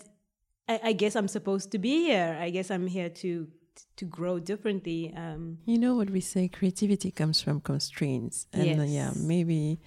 [0.68, 2.38] I, I guess I'm supposed to be here.
[2.40, 3.48] I guess I'm here to
[3.96, 5.12] to grow differently.
[5.16, 8.78] Um, you know what we say: creativity comes from constraints, and yes.
[8.78, 9.80] uh, yeah, maybe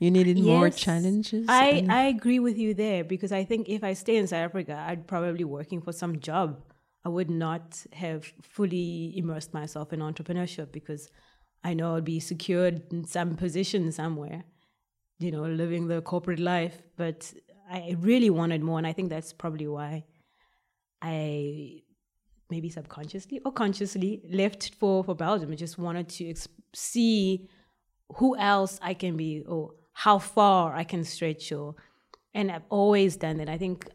[0.00, 1.46] you needed yes, more challenges.
[1.48, 4.84] I I agree with you there because I think if I stay in South Africa,
[4.88, 6.62] I'd probably working for some job.
[7.04, 11.10] I would not have fully immersed myself in entrepreneurship because
[11.64, 14.44] I know I'd be secured in some position somewhere,
[15.18, 16.82] you know, living the corporate life.
[16.96, 17.32] But
[17.70, 20.04] I really wanted more, and I think that's probably why
[21.02, 21.82] I
[22.50, 25.52] maybe subconsciously or consciously left for for Belgium.
[25.52, 27.48] I just wanted to ex- see
[28.16, 29.72] who else I can be or
[30.04, 31.74] how far I can stretch or
[32.32, 33.48] and I've always done that.
[33.48, 33.88] I think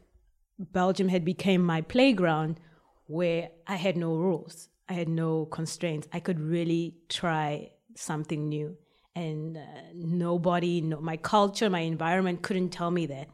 [0.60, 2.60] Belgium had became my playground
[3.06, 4.68] where I had no rules.
[4.90, 6.10] I had no constraints.
[6.12, 8.76] I could really try something new.
[9.16, 9.62] And uh,
[9.94, 13.30] nobody, no, my culture, my environment couldn't tell me that.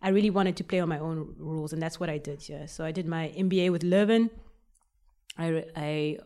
[0.00, 2.48] I really wanted to play on my own rules, and that's what I did.
[2.48, 4.30] Yeah, so I did my MBA with Leuven.
[5.36, 6.18] I I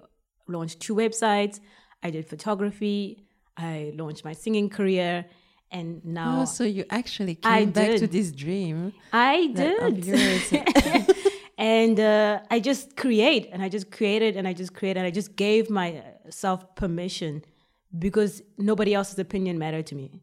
[0.48, 1.61] launched two websites.
[2.03, 3.24] I did photography.
[3.57, 5.24] I launched my singing career,
[5.70, 6.42] and now.
[6.42, 7.98] Oh, so you actually came I back did.
[8.00, 8.92] to this dream.
[9.12, 11.16] I did.
[11.59, 15.11] and uh, I just create, and I just created, and I just created, and I
[15.11, 17.44] just gave myself permission
[17.98, 20.20] because nobody else's opinion mattered to me.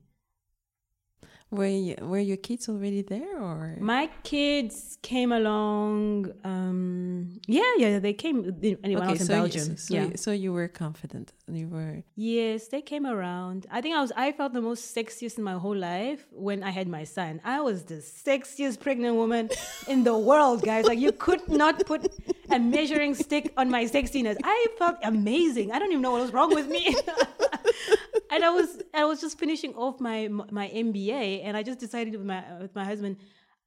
[1.51, 3.77] Were you, were your kids already there or?
[3.79, 6.31] My kids came along.
[6.43, 9.71] Um, yeah, yeah, they came when okay, in so Belgium.
[9.71, 10.05] You, so, yeah.
[10.05, 11.33] You, so you were confident.
[11.47, 12.03] You were.
[12.15, 13.67] Yes, they came around.
[13.69, 14.11] I think I was.
[14.17, 17.39] I felt the most sexiest in my whole life when I had my son.
[17.43, 19.49] I was the sexiest pregnant woman
[19.87, 20.85] in the world, guys.
[20.85, 22.11] Like you could not put
[22.49, 24.37] a measuring stick on my sexiness.
[24.43, 25.71] I felt amazing.
[25.71, 26.95] I don't even know what was wrong with me.
[28.31, 32.15] and I was I was just finishing off my my MBA, and I just decided
[32.15, 33.17] with my with my husband,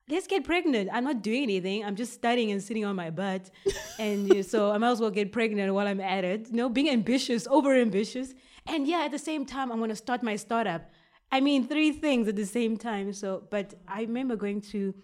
[0.09, 0.91] let's get pregnant.
[0.93, 1.85] I'm not doing anything.
[1.85, 3.51] I'm just studying and sitting on my butt,
[3.99, 6.49] and you know, so I might as well get pregnant while I'm at it.
[6.51, 8.35] You know, being ambitious, over ambitious,
[8.67, 10.91] and yeah, at the same time, I'm going to start my startup.
[11.31, 13.13] I mean, three things at the same time.
[13.13, 14.95] So, but I remember going to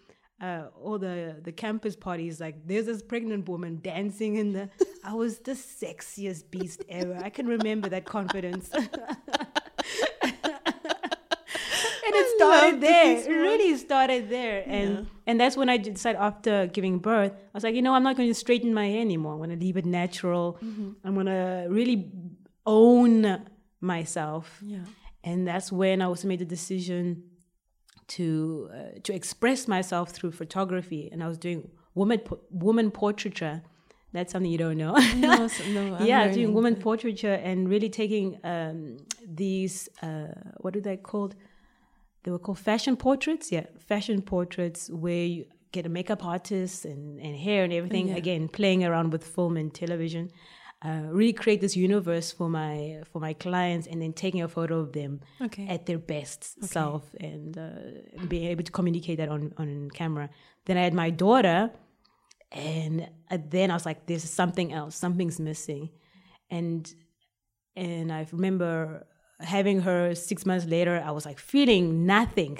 [0.40, 2.40] uh, all the the campus parties.
[2.40, 4.70] Like, there's this pregnant woman dancing in the.
[5.04, 7.16] I was the sexiest beast ever.
[7.22, 8.70] I can remember that confidence.
[12.06, 13.16] And it started there.
[13.16, 15.04] It really started there, and yeah.
[15.26, 18.16] and that's when I decided after giving birth, I was like, you know, I'm not
[18.16, 19.32] going to straighten my hair anymore.
[19.32, 20.58] I'm going to leave it natural.
[20.62, 20.90] Mm-hmm.
[21.02, 22.12] I'm going to really
[22.66, 23.46] own
[23.80, 24.60] myself.
[24.62, 24.80] Yeah.
[25.22, 27.22] And that's when I also made the decision
[28.08, 33.62] to uh, to express myself through photography, and I was doing woman woman portraiture.
[34.14, 34.94] That's something you don't know.
[35.16, 38.96] no, no, yeah, doing woman portraiture and really taking um,
[39.26, 40.28] these uh,
[40.62, 41.34] what are they called?
[42.24, 43.52] they were called fashion portraits.
[43.52, 48.08] Yeah, fashion portraits where you get a makeup artist and, and hair and everything.
[48.08, 48.16] Yeah.
[48.16, 50.30] Again, playing around with film and television.
[50.82, 54.80] Uh, really create this universe for my for my clients and then taking a photo
[54.80, 55.66] of them okay.
[55.66, 56.66] at their best okay.
[56.66, 57.70] self and uh,
[58.28, 60.28] being able to communicate that on, on camera.
[60.66, 61.70] Then I had my daughter,
[62.54, 64.96] and uh, then I was like, "There's something else.
[64.96, 65.90] Something's missing,"
[66.50, 66.92] and
[67.76, 69.06] and I remember
[69.40, 72.58] having her six months later, I was like feeling nothing.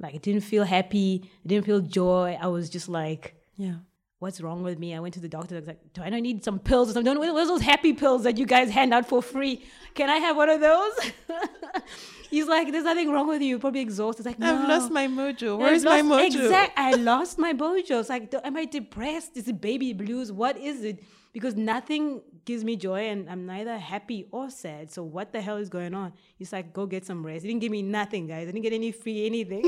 [0.00, 1.22] Like I didn't feel happy.
[1.44, 2.36] I didn't feel joy.
[2.40, 3.76] I was just like, yeah.
[4.20, 4.96] What's wrong with me?
[4.96, 5.54] I went to the doctor.
[5.54, 7.18] I was like, do I need some pills or something?
[7.20, 9.64] Where's those happy pills that you guys hand out for free?
[9.94, 10.92] Can I have one of those?
[12.30, 13.48] He's like, there's nothing wrong with you.
[13.48, 14.20] You're probably exhausted.
[14.20, 14.54] It's like, no.
[14.54, 15.58] I've lost my mojo.
[15.58, 16.26] Where's my mojo?
[16.26, 16.78] Exact.
[16.78, 18.00] I lost my mojo.
[18.00, 19.36] It's like, am I depressed?
[19.36, 20.30] Is it baby blues?
[20.30, 21.02] What is it?
[21.32, 24.90] because nothing gives me joy and I'm neither happy or sad.
[24.90, 26.14] So what the hell is going on?
[26.38, 27.42] He's like, go get some rest.
[27.44, 28.48] He didn't give me nothing, guys.
[28.48, 29.64] I didn't get any free anything.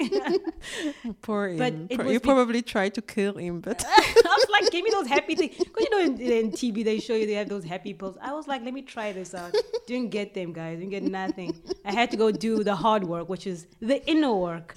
[1.23, 1.89] Poor him.
[1.91, 5.59] you probably tried to kill him, but I was like, give me those happy things.
[5.59, 8.17] Because you know in, in, TV they show you they have those happy pills.
[8.23, 9.55] I was like, let me try this out.
[9.87, 10.79] Didn't get them, guys.
[10.79, 11.61] Didn't get nothing.
[11.85, 14.75] I had to go do the hard work, which is the inner work.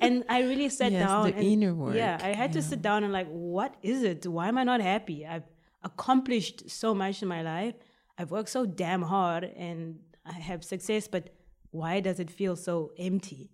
[0.00, 1.26] And I really sat yes, down.
[1.26, 1.94] The and, inner work.
[1.94, 2.60] Yeah, I had yeah.
[2.60, 4.26] to sit down and like, what is it?
[4.26, 5.26] Why am I not happy?
[5.26, 5.44] I've
[5.84, 7.74] accomplished so much in my life.
[8.18, 11.30] I've worked so damn hard and I have success, but
[11.70, 13.50] why does it feel so empty?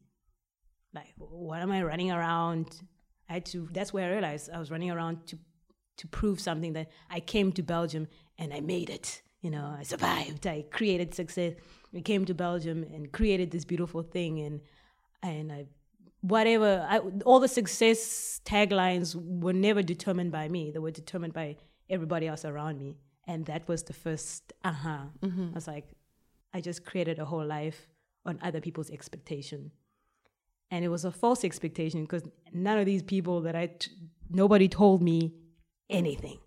[0.95, 2.81] Like, what am I running around?
[3.29, 5.39] I had to, that's where I realized I was running around to,
[5.99, 9.23] to prove something that I came to Belgium and I made it.
[9.41, 11.55] You know, I survived, I created success.
[11.97, 14.61] I came to Belgium and created this beautiful thing and,
[15.23, 15.67] and I
[16.23, 21.57] whatever I, all the success taglines were never determined by me they were determined by
[21.91, 22.97] everybody else around me.
[23.27, 25.09] And that was the first aha.
[25.23, 25.29] Uh-huh.
[25.29, 25.49] Mm-hmm.
[25.51, 25.89] I was like,
[26.55, 27.89] I just created a whole life
[28.25, 29.71] on other people's expectation.
[30.71, 32.23] And it was a false expectation because
[32.53, 33.91] none of these people that I, t-
[34.31, 35.35] nobody told me
[35.89, 36.39] anything.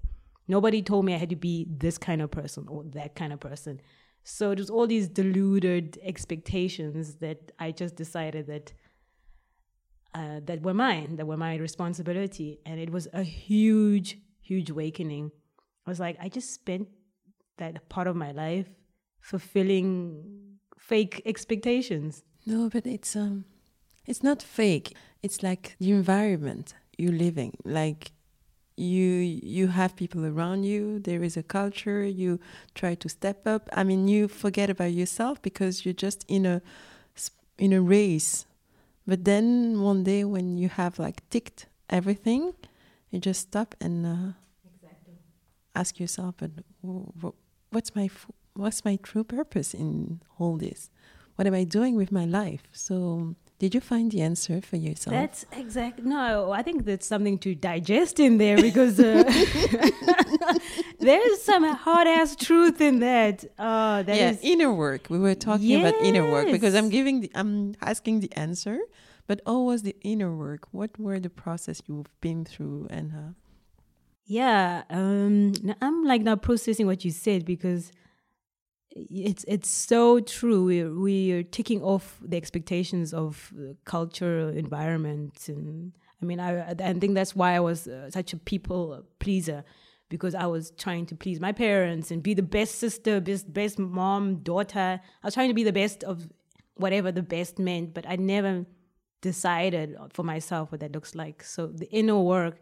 [0.47, 3.39] Nobody told me I had to be this kind of person or that kind of
[3.39, 3.81] person.
[4.23, 8.73] So it was all these deluded expectations that I just decided that
[10.15, 15.31] uh, that were mine, that were my responsibility, and it was a huge huge awakening.
[15.85, 16.87] I was like, I just spent
[17.57, 18.67] that part of my life
[19.19, 22.23] fulfilling fake expectations.
[22.45, 23.45] No, but it's um
[24.05, 24.95] it's not fake.
[25.21, 27.57] It's like the environment you're living.
[27.63, 28.11] Like
[28.75, 29.05] you
[29.43, 32.39] you have people around you there is a culture you
[32.73, 36.59] try to step up i mean you forget about yourself because you're just in a
[37.59, 38.47] in a race
[39.05, 42.51] but then one day when you have like ticked everything
[43.11, 44.42] you just stop and uh.
[45.75, 46.51] Ask yourself but
[47.71, 48.09] what's my
[48.53, 50.89] what's my true purpose in all this
[51.35, 55.13] what am i doing with my life so did you find the answer for yourself?
[55.13, 55.99] That's exact.
[56.03, 59.23] No, I think that's something to digest in there because uh,
[60.99, 63.45] there's some hard ass truth in that.
[63.57, 65.07] Uh, that yeah, is, inner work.
[65.09, 65.79] We were talking yes.
[65.79, 68.79] about inner work because I'm giving, the, I'm asking the answer,
[69.27, 70.67] but was the inner work?
[70.71, 73.35] What were the process you've been through and?
[74.25, 77.91] Yeah, um, I'm like now processing what you said because
[78.91, 80.63] it's it's so true.
[80.65, 83.53] We're we're ticking off the expectations of
[83.85, 88.37] culture, environment, and I mean, I I think that's why I was uh, such a
[88.37, 89.65] people pleaser
[90.09, 93.77] because I was trying to please my parents and be the best sister, best best
[93.77, 95.01] mom, daughter.
[95.01, 96.29] I was trying to be the best of
[96.75, 98.65] whatever the best meant, but I never
[99.21, 101.43] decided for myself what that looks like.
[101.43, 102.59] So the inner work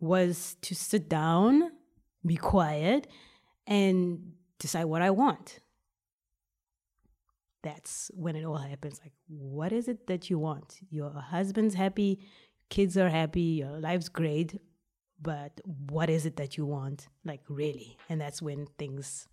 [0.00, 1.70] was to sit down,
[2.24, 3.06] be quiet,
[3.66, 5.60] and decide what I want.
[7.62, 9.00] That's when it all happens.
[9.02, 10.78] Like, what is it that you want?
[10.90, 12.20] Your husband's happy,
[12.68, 14.60] kids are happy, your life's great,
[15.20, 17.08] but what is it that you want?
[17.24, 17.98] Like, really?
[18.08, 19.28] And that's when things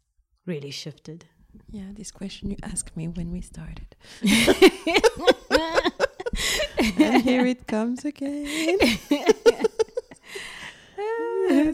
[0.46, 1.26] really shifted.
[1.70, 3.96] Yeah, this question you asked me when we started.
[7.00, 8.80] and here it comes again.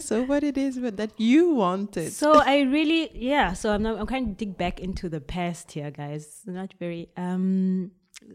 [0.00, 2.12] so what it is but that you wanted.
[2.12, 5.72] So i really yeah so i'm not, i'm kind of dig back into the past
[5.72, 6.40] here guys.
[6.46, 7.92] Not very um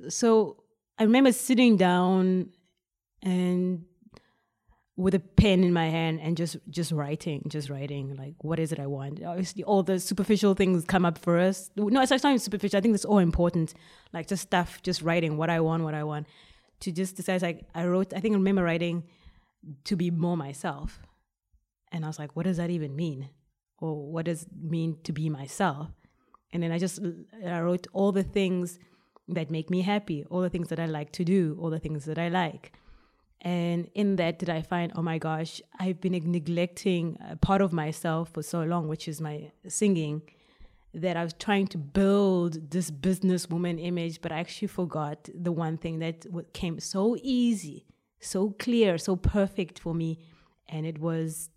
[0.09, 0.63] so
[0.97, 2.49] i remember sitting down
[3.23, 3.85] and
[4.95, 8.71] with a pen in my hand and just just writing just writing like what is
[8.71, 9.23] it i want?
[9.23, 12.77] Obviously all the superficial things come up for us no it's not superficial.
[12.77, 13.73] I think that's all important.
[14.13, 16.27] Like just stuff just writing what i want what i want.
[16.81, 19.03] To just decide like i wrote i think i remember writing
[19.85, 20.99] to be more myself
[21.91, 23.29] and I was like, what does that even mean?
[23.79, 25.89] Or what does it mean to be myself?
[26.51, 26.99] And then I just
[27.45, 28.79] I wrote all the things
[29.27, 32.05] that make me happy, all the things that I like to do, all the things
[32.05, 32.73] that I like.
[33.41, 37.71] And in that, did I find, oh my gosh, I've been neglecting a part of
[37.71, 40.23] myself for so long, which is my singing,
[40.93, 45.77] that I was trying to build this businesswoman image, but I actually forgot the one
[45.77, 47.85] thing that came so easy,
[48.19, 50.19] so clear, so perfect for me.
[50.69, 51.49] And it was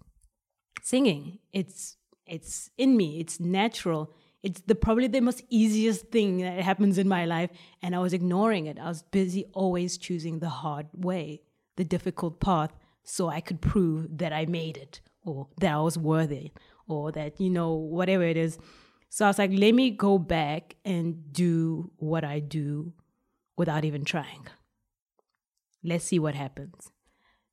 [0.83, 1.39] singing.
[1.53, 1.97] It's
[2.27, 3.21] it's in me.
[3.21, 4.13] It's natural.
[4.43, 7.51] It's the probably the most easiest thing that happens in my life,
[7.83, 8.79] and I was ignoring it.
[8.79, 11.43] I was busy always choosing the hard way,
[11.77, 12.73] the difficult path,
[13.05, 16.53] so I could prove that I made it, or that I was worthy,
[16.89, 18.59] or that you know whatever it is.
[19.11, 22.93] So I was like, let me go back and do what I do
[23.57, 24.47] without even trying.
[25.83, 26.93] Let's see what happens.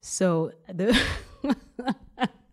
[0.01, 0.97] So the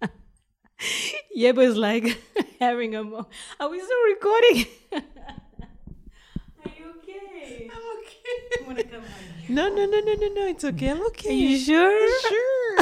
[1.37, 2.21] Yeb was like
[2.61, 3.27] having a mo-
[3.61, 4.67] Are we still recording?
[4.93, 7.71] Are you okay?
[7.75, 8.61] I'm okay.
[8.61, 9.03] You wanna come
[9.49, 10.47] No, no, no, no, no, no.
[10.47, 10.89] It's okay.
[10.91, 11.31] I'm okay.
[11.31, 12.21] Are you sure?
[12.21, 12.77] Sure.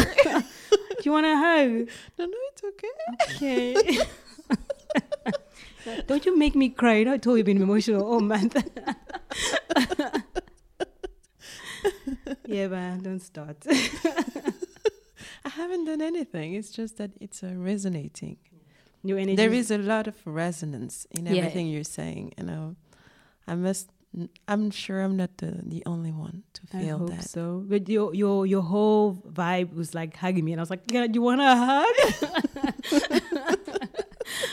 [0.73, 1.89] Do you want a hug?
[2.19, 2.95] No, no, it's okay.
[3.35, 3.99] Okay.
[6.07, 6.97] Don't you make me cry.
[6.99, 8.57] You know, I told you I've been emotional all month.
[12.47, 13.57] yeah, but don't start.
[15.53, 16.55] I haven't done anything.
[16.55, 18.39] It's just that it's uh, resonating.
[19.03, 19.37] New energy.
[19.37, 21.33] There is a lot of resonance in yeah.
[21.41, 22.33] everything you're saying.
[22.39, 22.77] You know,
[23.47, 23.91] I must.
[24.47, 27.25] I'm sure I'm not the, the only one to feel I hope that.
[27.25, 30.83] So, but your your your whole vibe was like hugging me, and I was like,
[30.91, 31.95] "Yeah, you want a hug?"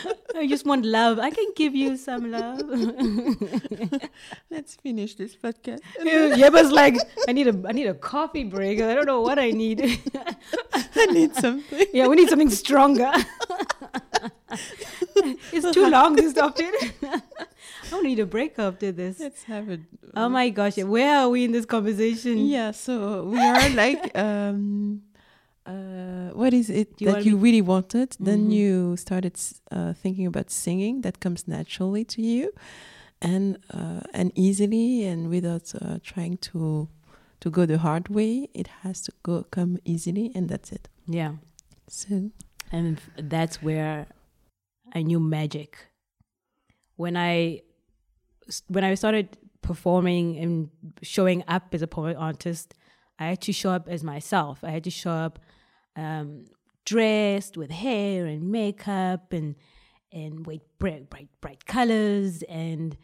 [0.35, 1.19] I just want love.
[1.19, 2.61] I can give you some love.
[4.49, 5.79] Let's finish this podcast.
[6.03, 8.81] yeah, but it's like I need a I need a coffee break.
[8.81, 9.81] I don't know what I need.
[10.95, 11.85] I need something.
[11.93, 13.11] Yeah, we need something stronger.
[15.53, 16.93] it's too long to stop it.
[17.03, 17.21] I
[17.89, 19.19] don't need a break after this.
[19.19, 19.81] Let's have it.
[20.15, 22.37] Oh my gosh, where are we in this conversation?
[22.45, 25.01] Yeah, so we are like um
[25.65, 28.11] uh, what is it you that you really wanted?
[28.11, 28.25] Mm-hmm.
[28.25, 29.39] Then you started
[29.71, 31.01] uh, thinking about singing.
[31.01, 32.51] That comes naturally to you,
[33.21, 36.89] and uh, and easily, and without uh, trying to
[37.41, 38.49] to go the hard way.
[38.53, 40.89] It has to go come easily, and that's it.
[41.07, 41.33] Yeah.
[41.87, 42.31] So,
[42.71, 44.07] and that's where
[44.93, 45.77] I knew magic.
[46.95, 47.61] When I
[48.67, 50.69] when I started performing and
[51.01, 52.73] showing up as a poet artist,
[53.19, 54.63] I had to show up as myself.
[54.63, 55.39] I had to show up
[55.95, 56.45] um,
[56.85, 59.55] dressed with hair and makeup and
[60.11, 62.97] and bright, bright, bright, bright colors and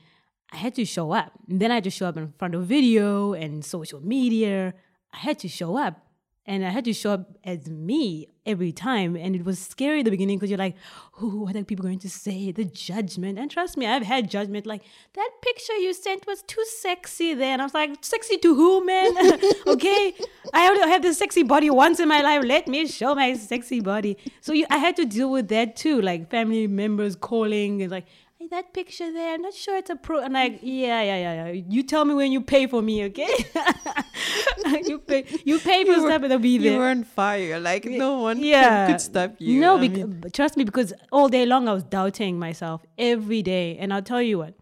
[0.52, 1.34] I had to show up.
[1.50, 4.74] And then I had to show up in front of video and social media.
[5.14, 6.06] I had to show up
[6.46, 9.16] and I had to show up as me every time.
[9.16, 10.76] And it was scary at the beginning because you're like,
[11.22, 12.52] oh, what are people going to say?
[12.52, 13.40] The judgment.
[13.40, 14.84] And trust me, I've had judgment like,
[15.14, 17.54] that picture you sent was too sexy there.
[17.54, 19.16] And I was like, sexy to who, man?
[19.68, 20.14] okay,
[20.54, 22.44] I only have this sexy body once in my life.
[22.44, 24.18] Let me show my sexy body.
[24.42, 28.06] So you, I had to deal with that too, like family members calling and like,
[28.46, 30.20] hey, that picture there, I'm not sure it's a pro.
[30.20, 31.64] And like, yeah, yeah, yeah, yeah.
[31.68, 33.30] You tell me when you pay for me, okay?
[34.86, 36.74] you pay, you pay for You were- stuff, it'll be there.
[36.74, 37.60] You were on fire.
[37.60, 38.88] Like no one yeah.
[38.88, 39.60] could stop you.
[39.60, 43.78] No, I mean, trust me, because all day long I was doubting myself every day.
[43.78, 44.56] And I'll tell you what,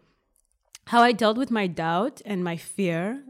[0.86, 3.22] how I dealt with my doubt and my fear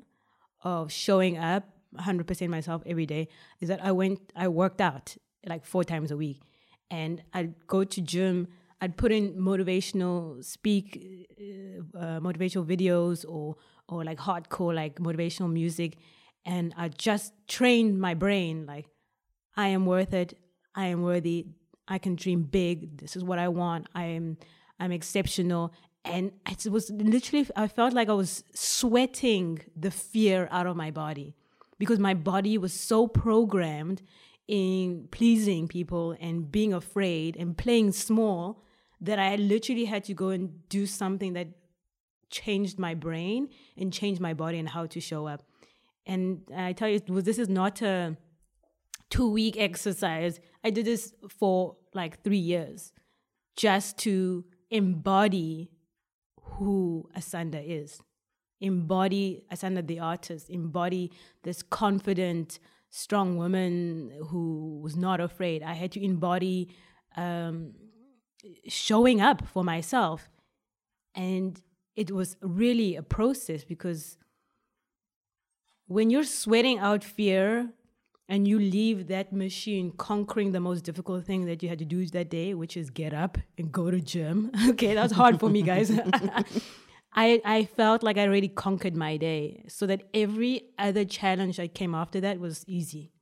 [0.62, 3.28] of showing up 100% myself every day
[3.60, 6.40] is that I went, I worked out like four times a week.
[6.90, 8.48] And I'd go to gym,
[8.84, 10.86] I'd put in motivational speak,
[11.40, 13.56] uh, uh, motivational videos or,
[13.88, 15.96] or like hardcore, like motivational music.
[16.44, 18.86] And I just trained my brain like,
[19.56, 20.36] I am worth it.
[20.74, 21.46] I am worthy.
[21.88, 22.98] I can dream big.
[22.98, 23.86] This is what I want.
[23.94, 24.36] I am
[24.78, 25.72] I'm exceptional.
[26.04, 30.90] And it was literally I felt like I was sweating the fear out of my
[30.90, 31.34] body
[31.78, 34.02] because my body was so programmed
[34.46, 38.63] in pleasing people and being afraid and playing small
[39.04, 41.48] that I literally had to go and do something that
[42.30, 45.42] changed my brain and changed my body and how to show up.
[46.06, 48.16] And I tell you, this is not a
[49.10, 50.40] two week exercise.
[50.62, 52.92] I did this for like three years
[53.56, 55.70] just to embody
[56.40, 58.00] who Asanda is.
[58.60, 62.58] Embody Asanda the artist, embody this confident,
[62.90, 65.62] strong woman who was not afraid.
[65.62, 66.74] I had to embody
[67.16, 67.74] um,
[68.68, 70.28] showing up for myself.
[71.14, 71.60] And
[71.96, 74.18] it was really a process because
[75.86, 77.70] when you're sweating out fear
[78.28, 82.06] and you leave that machine conquering the most difficult thing that you had to do
[82.06, 84.50] that day, which is get up and go to gym.
[84.70, 85.92] okay, that's hard for me, guys.
[87.16, 91.74] I, I felt like I already conquered my day so that every other challenge that
[91.74, 93.12] came after that was easy.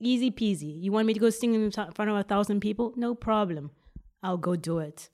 [0.00, 0.80] Easy peasy.
[0.80, 2.94] You want me to go sing in front of a thousand people?
[2.96, 3.72] No problem.
[4.22, 5.08] I'll go do it.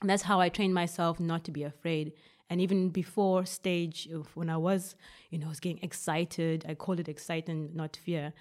[0.00, 2.12] And that's how I trained myself not to be afraid.
[2.48, 4.96] And even before stage, when I was,
[5.30, 8.32] you know, I was getting excited, I called it excitement, not fear.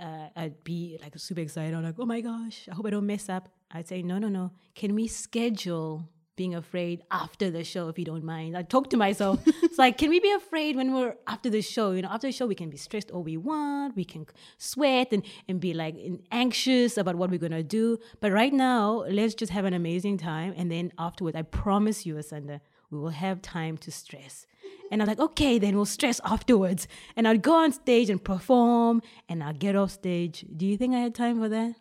[0.00, 1.74] Uh, I'd be like super excited.
[1.74, 3.48] I'm like, oh my gosh, I hope I don't mess up.
[3.70, 4.52] I'd say, no, no, no.
[4.74, 8.56] Can we schedule being afraid after the show if you don't mind?
[8.56, 9.40] I talk to myself.
[9.46, 11.92] it's like, can we be afraid when we're after the show?
[11.92, 13.96] You know, after the show, we can be stressed all we want.
[13.96, 14.26] We can
[14.58, 15.96] sweat and, and be like
[16.30, 17.98] anxious about what we're going to do.
[18.20, 20.54] But right now, let's just have an amazing time.
[20.56, 22.60] And then afterwards, I promise you, Asanda,
[22.90, 24.46] we will have time to stress.
[24.90, 26.86] And I'm like, okay, then we'll stress afterwards.
[27.16, 30.44] And I'd go on stage and perform and I'll get off stage.
[30.56, 31.74] Do you think I had time for that?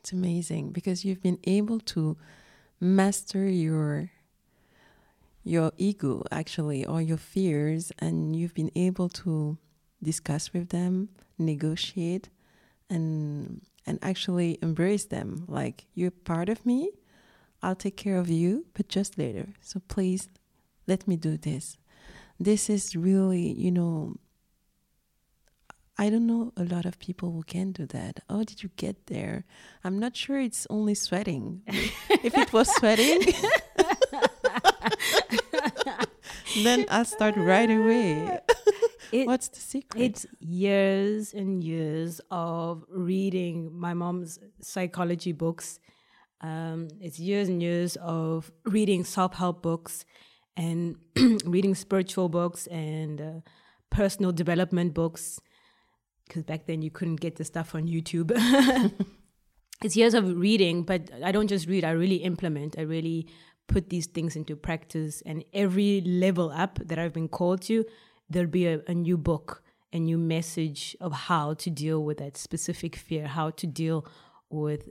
[0.00, 2.16] It's amazing because you've been able to
[2.82, 4.10] master your
[5.44, 9.56] your ego actually or your fears and you've been able to
[10.02, 11.08] discuss with them,
[11.38, 12.28] negotiate
[12.90, 16.90] and and actually embrace them like you're part of me.
[17.62, 19.54] I'll take care of you, but just later.
[19.60, 20.28] So please
[20.88, 21.78] let me do this.
[22.38, 24.16] This is really, you know,
[25.98, 28.20] I don't know a lot of people who can do that.
[28.28, 29.44] How did you get there?
[29.84, 31.62] I'm not sure it's only sweating.
[31.68, 33.20] if it was sweating,
[36.64, 38.38] then I'll start right away.
[39.12, 40.00] It- What's the secret?
[40.02, 45.78] It's years and years of reading my mom's psychology books.
[46.40, 50.04] Um, it's years and years of reading self help books
[50.56, 50.96] and
[51.44, 53.32] reading spiritual books and uh,
[53.90, 55.38] personal development books.
[56.26, 58.32] Because back then you couldn't get the stuff on YouTube.
[59.82, 62.78] it's years of reading, but I don't just read, I really implement.
[62.78, 63.28] I really
[63.66, 65.22] put these things into practice.
[65.26, 67.84] And every level up that I've been called to,
[68.28, 69.62] there'll be a, a new book,
[69.92, 74.06] a new message of how to deal with that specific fear, how to deal
[74.50, 74.88] with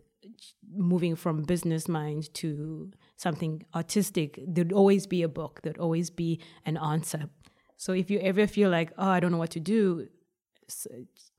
[0.73, 4.39] moving from business mind to something artistic.
[4.45, 7.29] There'd always be a book, there'd always be an answer.
[7.77, 10.07] So if you ever feel like, oh, I don't know what to do,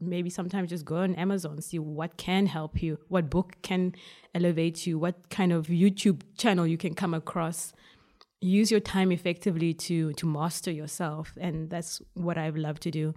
[0.00, 3.94] maybe sometimes just go on Amazon, see what can help you, what book can
[4.34, 7.72] elevate you, what kind of YouTube channel you can come across.
[8.40, 13.14] Use your time effectively to to master yourself, and that's what I've loved to do.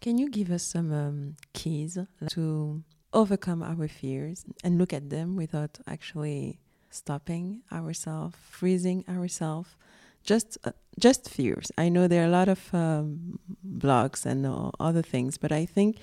[0.00, 1.98] Can you give us some um, keys
[2.30, 6.58] to overcome our fears and look at them without actually
[6.90, 9.76] stopping ourselves, freezing ourselves.
[10.24, 11.72] Just, uh, just fears.
[11.76, 15.66] I know there are a lot of um, blogs and uh, other things, but I
[15.66, 15.98] think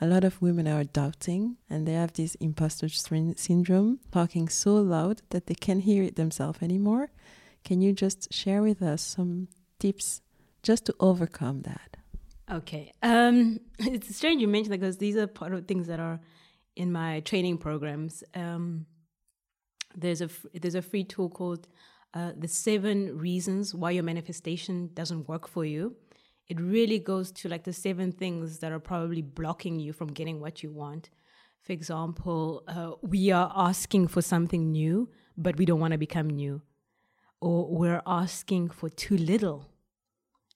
[0.00, 5.22] a lot of women are doubting and they have this imposter syndrome, talking so loud
[5.30, 7.10] that they can't hear it themselves anymore.
[7.64, 9.48] Can you just share with us some
[9.78, 10.20] tips
[10.62, 11.96] just to overcome that?
[12.50, 12.92] Okay.
[13.02, 16.20] Um, it's strange you mentioned that because these are part of things that are
[16.76, 18.24] in my training programs.
[18.34, 18.86] Um,
[19.94, 21.68] there's a there's a free tool called
[22.14, 25.96] uh, the seven reasons why your manifestation doesn't work for you.
[26.48, 30.40] It really goes to like the seven things that are probably blocking you from getting
[30.40, 31.08] what you want.
[31.62, 36.28] For example, uh, we are asking for something new, but we don't want to become
[36.28, 36.60] new,
[37.40, 39.68] or we're asking for too little,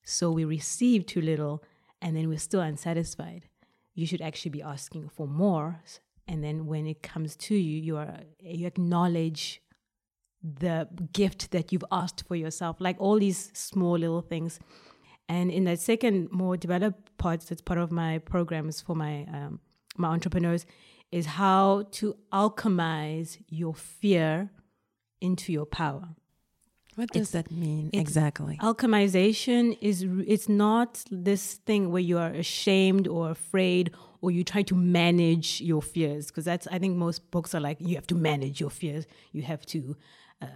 [0.04, 1.62] so we receive too little,
[2.02, 3.48] and then we're still unsatisfied.
[3.94, 5.80] You should actually be asking for more
[6.28, 9.62] and then when it comes to you you are you acknowledge
[10.43, 14.59] the gift that you've asked for yourself like all these small little things
[15.28, 19.61] and in that second more developed part that's part of my programs for my um,
[19.97, 20.66] my entrepreneurs
[21.11, 24.51] is how to alchemize your fear
[25.20, 26.09] into your power
[26.97, 28.57] what does it's, that mean exactly?
[28.62, 34.62] Alchemization is it's not this thing where you are ashamed or afraid or you try
[34.62, 38.14] to manage your fears because that's I think most books are like you have to
[38.14, 39.07] manage your fears.
[39.32, 39.95] You have to
[40.43, 40.47] uh,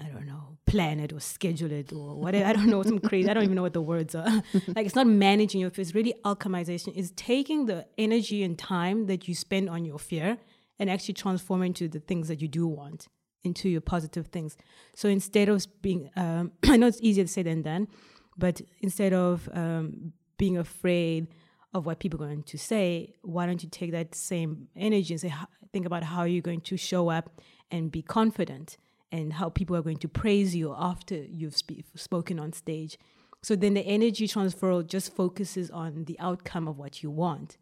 [0.00, 2.46] I don't know, plan it or schedule it or whatever.
[2.46, 3.28] I don't know some crazy.
[3.30, 4.26] I don't even know what the words are.
[4.74, 9.06] like it's not managing your fear, it's Really, alchemization is taking the energy and time
[9.06, 10.38] that you spend on your fear
[10.78, 13.08] and actually transforming into the things that you do want
[13.44, 14.56] into your positive things.
[14.94, 17.88] So instead of being, um, I know it's easier to say than done,
[18.36, 21.28] but instead of um, being afraid
[21.72, 25.20] of what people are going to say, why don't you take that same energy and
[25.20, 25.32] say,
[25.72, 28.76] think about how you're going to show up and be confident
[29.12, 32.98] and how people are going to praise you after you've sp- spoken on stage.
[33.42, 37.58] So then the energy transfer just focuses on the outcome of what you want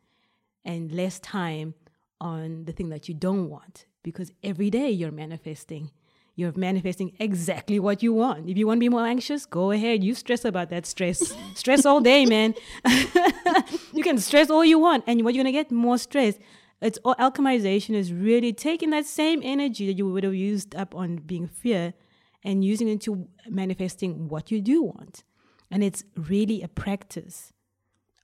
[0.64, 1.74] and less time
[2.20, 5.90] on the thing that you don't want because every day you're manifesting.
[6.36, 8.48] You're manifesting exactly what you want.
[8.48, 10.02] If you want to be more anxious, go ahead.
[10.02, 11.32] You stress about that stress.
[11.54, 12.54] stress all day, man.
[13.92, 16.36] you can stress all you want, and what you're gonna get more stress.
[16.84, 21.16] It's alchemization is really taking that same energy that you would have used up on
[21.16, 21.94] being fear
[22.42, 25.24] and using it to manifesting what you do want.
[25.70, 27.52] And it's really a practice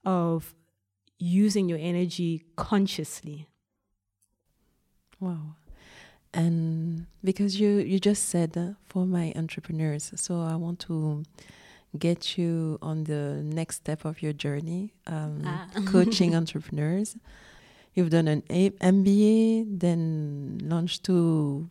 [0.05, 0.53] of
[1.17, 3.47] using your energy consciously.
[5.19, 5.55] Wow
[6.33, 11.23] and because you you just said uh, for my entrepreneurs so i want to
[11.97, 15.67] get you on the next step of your journey um, ah.
[15.85, 17.17] coaching entrepreneurs
[17.93, 21.69] you've done an mba then launched two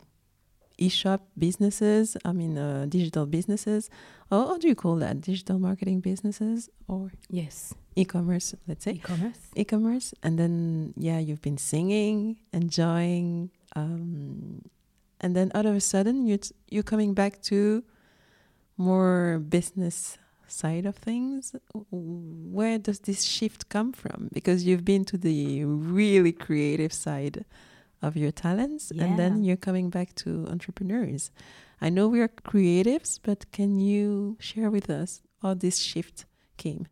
[0.77, 3.89] e-shop businesses i mean uh, digital businesses.
[4.31, 5.19] Or how do you call that?
[5.19, 7.73] Digital marketing businesses or yes.
[7.95, 8.93] e-commerce let's say?
[8.93, 9.39] E-commerce.
[9.55, 10.13] E-commerce.
[10.23, 14.61] And then yeah you've been singing enjoying um,
[15.19, 17.83] and then all of a sudden you you're coming back to
[18.77, 20.17] more business
[20.51, 21.55] side of things
[21.91, 27.45] where does this shift come from because you've been to the really creative side
[28.01, 29.03] of your talents yeah.
[29.03, 31.31] and then you're coming back to entrepreneurs
[31.81, 36.25] i know we are creatives but can you share with us how this shift
[36.57, 36.87] came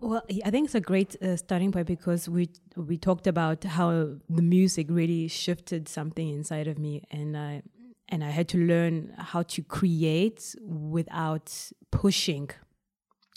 [0.00, 3.90] well, I think it's a great uh, starting point because we we talked about how
[4.30, 7.62] the music really shifted something inside of me, and I
[8.08, 11.54] and I had to learn how to create without
[11.90, 12.50] pushing.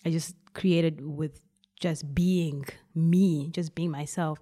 [0.06, 1.40] I just created with
[1.80, 4.40] just being me, just being myself,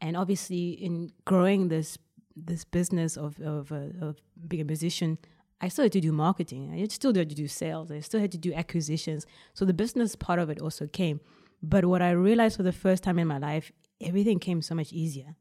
[0.00, 1.98] and obviously in growing this
[2.36, 5.18] this business of of, uh, of being a musician,
[5.60, 6.72] I still had to do marketing.
[6.72, 7.90] I still had to do sales.
[7.90, 9.26] I still had to do acquisitions.
[9.54, 11.20] So the business part of it also came.
[11.62, 14.92] But what I realized for the first time in my life, everything came so much
[14.92, 15.34] easier.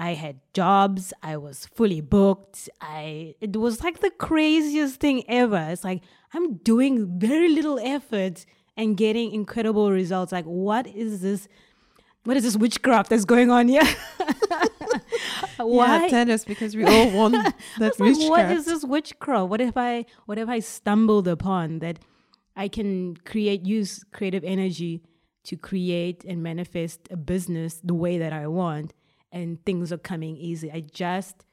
[0.00, 2.70] I had jobs, I was fully booked.
[2.80, 5.68] I it was like the craziest thing ever.
[5.68, 8.46] It's like I'm doing very little effort
[8.78, 10.32] and getting incredible results.
[10.32, 11.48] Like what is this
[12.24, 13.84] what is this witchcraft that's going on here?
[15.58, 16.04] Why?
[16.04, 17.34] Yeah, tell us because we all want
[17.78, 18.20] that witchcraft.
[18.20, 19.50] Like, what is this witchcraft?
[19.50, 21.98] What if I what if I stumbled upon that
[22.56, 25.02] I can create use creative energy
[25.44, 28.94] to create and manifest a business the way that I want
[29.32, 30.70] and things are coming easy.
[30.70, 31.44] I just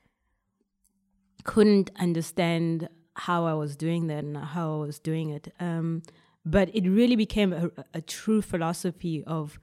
[1.44, 5.54] couldn't understand how I was doing that and how I was doing it.
[5.60, 6.04] Um,
[6.46, 9.60] but it really became a, a, true philosophy of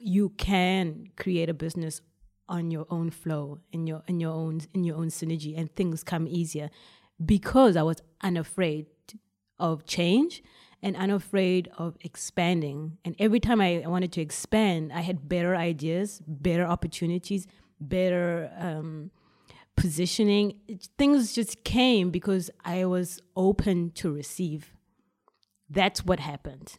[0.00, 2.00] you can create a business
[2.48, 6.04] on your own flow in your in your own in your own synergy and things
[6.04, 6.70] come easier
[7.24, 8.86] because I was unafraid
[9.58, 10.42] of change
[10.82, 12.98] and unafraid of expanding.
[13.04, 17.46] And every time I wanted to expand, I had better ideas, better opportunities,
[17.80, 19.10] better um,
[19.76, 20.54] positioning.
[20.68, 24.74] It, things just came because I was open to receive.
[25.68, 26.78] That's what happened.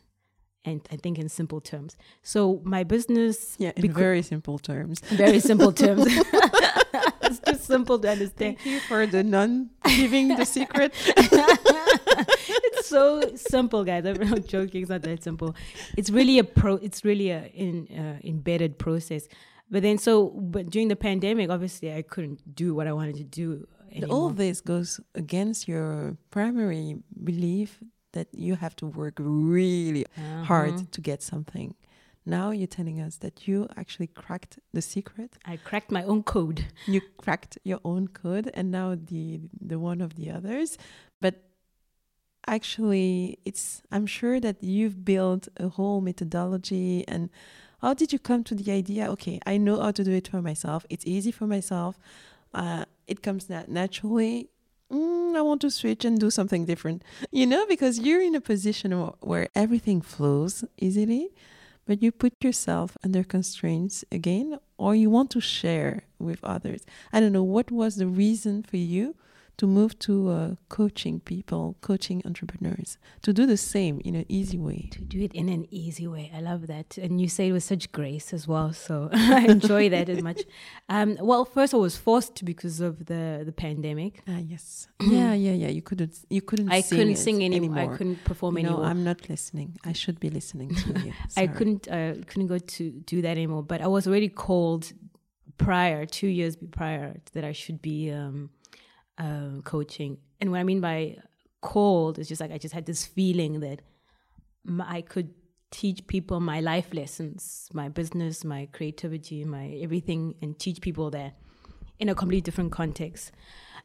[0.64, 1.96] And I think in simple terms.
[2.24, 3.56] So my business.
[3.58, 5.00] Yeah, in very simple terms.
[5.00, 6.06] Very simple terms.
[7.28, 8.58] it's just simple to understand.
[8.58, 10.94] Thank you for the non giving the secret.
[11.06, 14.06] it's so simple, guys.
[14.06, 14.82] I'm not joking.
[14.82, 15.56] It's not that simple.
[15.96, 16.76] It's really a pro.
[16.76, 19.28] It's really a in, uh, embedded process.
[19.70, 23.24] But then, so but during the pandemic, obviously, I couldn't do what I wanted to
[23.24, 23.68] do.
[23.92, 24.18] Anymore.
[24.18, 27.80] All this goes against your primary belief
[28.12, 30.44] that you have to work really uh-huh.
[30.44, 31.74] hard to get something.
[32.28, 35.38] Now you're telling us that you actually cracked the secret.
[35.46, 36.66] I cracked my own code.
[36.86, 40.78] You cracked your own code, and now the the one of the others.
[41.22, 41.36] But
[42.46, 47.30] actually, it's I'm sure that you've built a whole methodology and
[47.82, 50.42] how did you come to the idea okay i know how to do it for
[50.42, 52.00] myself it's easy for myself
[52.56, 54.50] uh, it comes nat- naturally
[54.92, 58.42] mm, i want to switch and do something different you know because you're in a
[58.42, 61.30] position where everything flows easily
[61.88, 66.82] but you put yourself under constraints again or you want to share with others.
[67.12, 69.16] I don't know what was the reason for you
[69.58, 74.58] to move to uh, coaching people, coaching entrepreneurs, to do the same in an easy
[74.58, 74.90] way.
[74.92, 76.32] To do it in an easy way.
[76.34, 76.98] I love that.
[76.98, 78.72] And you say it with such grace as well.
[78.72, 80.44] So I enjoy that as much.
[80.90, 84.22] Um, well, first I was forced to because of the, the pandemic.
[84.28, 84.88] Ah, yes.
[85.02, 85.70] yeah, yeah, yeah.
[85.70, 87.94] You couldn't, you couldn't I sing couldn't sing any, anymore.
[87.94, 88.86] I couldn't perform you anymore.
[88.86, 89.78] I'm not listening.
[89.84, 91.14] I should be listening to you.
[91.38, 93.64] I couldn't, uh, couldn't go to do that anymore.
[93.64, 94.94] But I was already called
[95.58, 98.52] prior, two years prior, that I should be um,
[99.18, 100.18] uh, coaching.
[100.40, 101.18] And what I mean by
[101.62, 103.82] cold is just like I just had this feeling that
[104.82, 105.34] I could
[105.72, 111.36] teach people my life lessons, my business, my creativity, my everything, and teach people that
[112.00, 113.32] in a completely different context.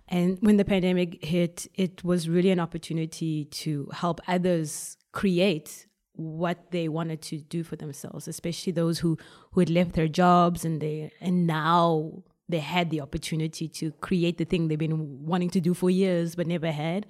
[0.08, 6.70] And when the pandemic hit, it was really an opportunity to help others create what
[6.70, 9.16] they wanted to do for themselves, especially those who,
[9.52, 14.38] who had left their jobs and they and now they had the opportunity to create
[14.38, 17.06] the thing they've been wanting to do for years but never had.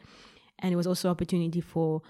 [0.59, 2.03] And it was also opportunity for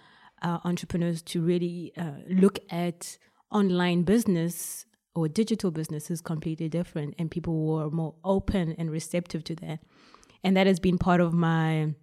[0.43, 3.17] uh, entrepreneurs to really uh, look at
[3.51, 9.45] online business or digital business is completely different, and people were more open and receptive
[9.45, 9.81] to that.
[10.43, 11.95] And that has been part of my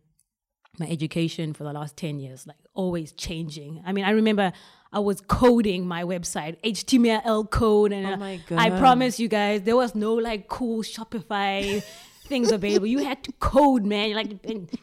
[0.80, 4.52] my education for the last 10 years like always changing i mean i remember
[4.92, 8.58] I was coding my website, HTML code, and oh uh, my God.
[8.58, 11.84] I promise you guys, there was no like cool Shopify
[12.30, 12.88] things available.
[12.88, 14.10] You had to code, man.
[14.10, 14.32] You like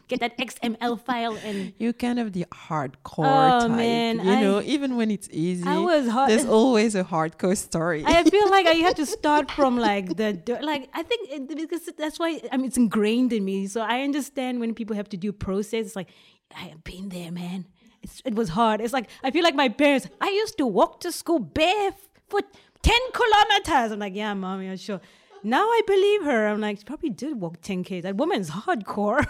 [0.08, 3.70] get that XML file and you kind of the hardcore oh, type.
[3.70, 6.30] Man, you I, know, even when it's easy, I was hard.
[6.30, 8.04] There's always a hardcore story.
[8.04, 10.28] I feel like I had to start from like the
[10.62, 13.66] like I think it, because that's why I mean it's ingrained in me.
[13.68, 15.86] So I understand when people have to do process.
[15.86, 16.10] It's like
[16.54, 17.66] I have been there, man
[18.06, 18.80] it's, it was hard.
[18.80, 20.08] It's like I feel like my parents.
[20.20, 22.46] I used to walk to school barefoot
[22.82, 23.92] ten kilometers.
[23.92, 25.00] I'm like, yeah, mom, yeah, sure.
[25.46, 26.48] Now I believe her.
[26.48, 28.02] I'm like, she probably did walk 10k.
[28.02, 29.24] That woman's hardcore.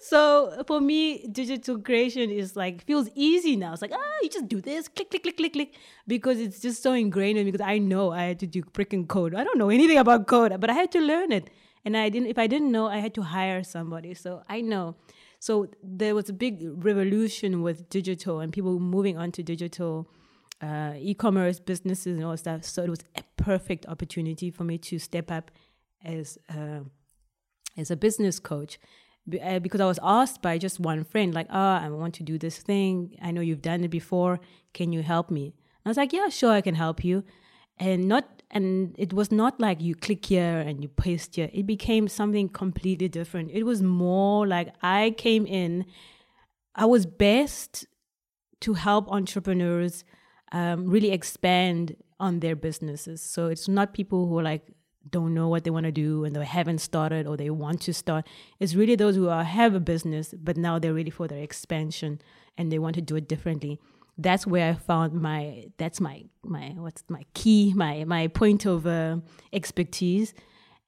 [0.00, 3.72] so for me, digital creation is like feels easy now.
[3.72, 5.74] It's like ah, you just do this, click, click, click, click, click,
[6.06, 7.52] because it's just so ingrained in me.
[7.52, 9.34] Because I know I had to do freaking code.
[9.34, 11.48] I don't know anything about code, but I had to learn it
[11.86, 12.28] and I didn't.
[12.28, 14.12] If I didn't know, I had to hire somebody.
[14.12, 14.96] So I know.
[15.38, 20.06] So there was a big revolution with digital and people moving on to digital
[20.60, 22.64] uh, e-commerce businesses and all stuff.
[22.64, 25.50] So it was a perfect opportunity for me to step up
[26.04, 26.80] as uh,
[27.76, 28.78] as a business coach
[29.42, 32.38] uh, because I was asked by just one friend, like, "Oh, I want to do
[32.38, 33.16] this thing.
[33.22, 34.40] I know you've done it before.
[34.72, 35.54] Can you help me?"
[35.84, 37.24] I was like, "Yeah, sure, I can help you."
[37.78, 41.50] And not and it was not like you click here and you paste here.
[41.52, 43.50] It became something completely different.
[43.50, 45.84] It was more like I came in,
[46.74, 47.86] I was best
[48.60, 50.04] to help entrepreneurs
[50.52, 53.20] um, really expand on their businesses.
[53.22, 54.62] So it's not people who are like
[55.08, 57.94] don't know what they want to do and they haven't started or they want to
[57.94, 58.26] start.
[58.58, 62.20] It's really those who are, have a business but now they're ready for their expansion
[62.58, 63.78] and they want to do it differently
[64.18, 68.86] that's where I found my that's my my what's my key my my point of
[68.86, 69.18] uh,
[69.52, 70.34] expertise,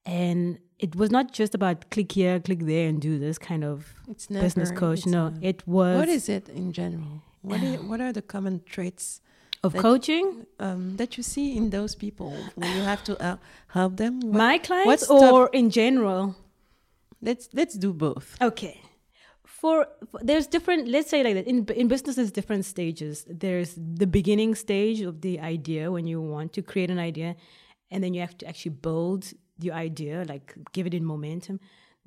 [0.06, 3.94] and it was not just about click here, click there, and do this kind of
[4.08, 5.06] it's never, business coach.
[5.06, 5.98] No, it was.
[5.98, 7.22] What is it in general?
[7.42, 9.20] What, is, what are the common traits
[9.62, 13.36] of that- coaching um, that you see in those people when you have to uh,
[13.68, 14.20] help them?
[14.20, 15.32] What- my clients tough?
[15.32, 16.36] or in general
[17.20, 18.36] let's let's do both.
[18.40, 18.80] Okay.
[19.44, 20.88] For, for there's different.
[20.88, 23.24] Let's say like that in in business, there's different stages.
[23.28, 27.34] There's the beginning stage of the idea when you want to create an idea,
[27.90, 31.58] and then you have to actually build the idea, like give it in momentum.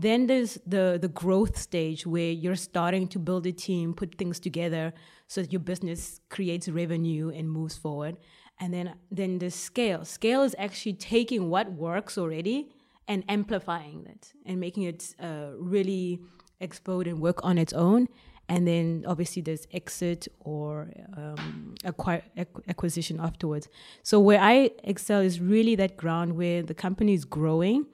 [0.01, 4.39] Then there's the the growth stage where you're starting to build a team, put things
[4.39, 4.93] together,
[5.27, 8.17] so that your business creates revenue and moves forward.
[8.59, 10.03] And then then the scale.
[10.03, 12.57] Scale is actually taking what works already
[13.07, 16.19] and amplifying that and making it uh, really
[16.59, 18.07] explode and work on its own.
[18.49, 23.69] And then obviously there's exit or um, acquire, ac- acquisition afterwards.
[24.01, 27.85] So where I excel is really that ground where the company is growing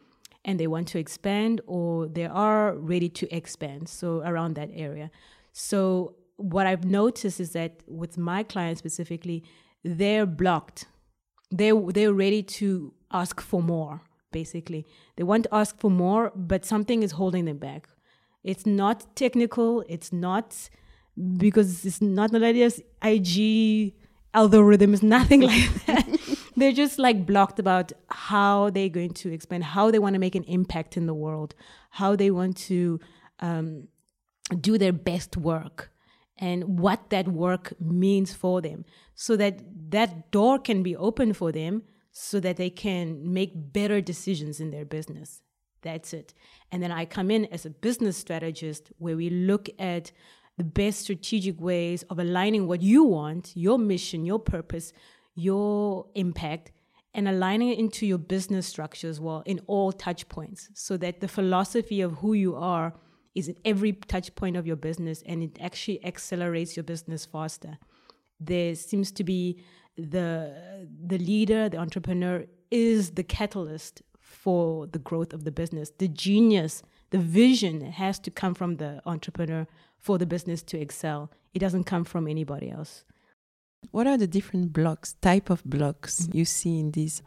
[0.48, 3.90] and they want to expand or they are ready to expand.
[3.90, 5.12] So around that area.
[5.52, 9.44] So what I've noticed is that with my clients specifically,
[9.84, 10.86] they're blocked.
[11.52, 14.02] They they're ready to ask for more.
[14.32, 14.86] Basically,
[15.16, 17.88] they want to ask for more, but something is holding them back.
[18.44, 19.84] It's not technical.
[19.88, 20.70] It's not
[21.38, 23.94] because it's not Naledia's IG
[24.34, 24.94] algorithm.
[24.94, 26.37] algorithms, nothing like that.
[26.58, 30.36] They're just like blocked about how they're going to expand, how they want to make
[30.36, 31.54] an impact in the world,
[31.92, 33.00] how they want to
[33.40, 33.88] um,
[34.60, 35.92] do their best work
[36.40, 38.86] and what that work means for them
[39.16, 39.60] so that
[39.92, 44.72] that door can be open for them so that they can make better decisions in
[44.72, 45.42] their business.
[45.84, 46.34] That's it.
[46.72, 50.12] And then i come in as a business strategist where we look at
[50.58, 54.92] the best strategic ways of aligning what you want your mission your purpose
[55.38, 56.72] your impact
[57.14, 61.22] and aligning it into your business structure as well in all touch points so that
[61.22, 62.94] the philosophy of who you are
[63.36, 67.78] is at every touch point of your business and it actually accelerates your business faster.
[68.40, 69.62] There seems to be
[69.96, 75.92] the the leader the entrepreneur is the catalyst for the growth of the business.
[75.98, 76.82] The genius
[77.12, 79.68] the vision has to come from the entrepreneur
[80.00, 81.32] for the business to excel.
[81.54, 83.06] It doesn't come from anybody else
[83.92, 87.22] What are the different blocks, type of blocks you see in these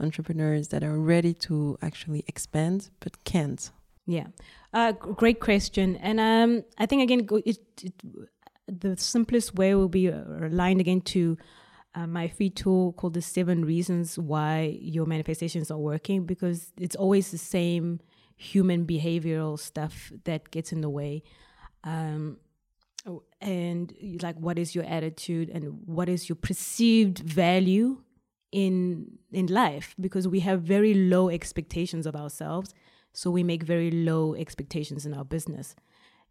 [0.00, 3.70] entrepreneurs that are ready to actually expand but can't?
[4.06, 4.26] Yeah,
[4.72, 5.96] uh, great question.
[5.96, 7.92] And um, I think again, it, it,
[8.66, 11.36] the simplest way will be uh, aligned again to
[11.94, 16.94] uh, my free tool called the Seven Reasons Why Your Manifestations Are Working, because it's
[16.94, 18.00] always the same
[18.36, 21.22] human behavioral stuff that gets in the way.
[21.82, 22.38] Um,
[23.46, 28.02] and like, what is your attitude and what is your perceived value
[28.52, 29.94] in in life?
[29.98, 32.74] Because we have very low expectations of ourselves
[33.16, 35.74] so we make very low expectations in our business.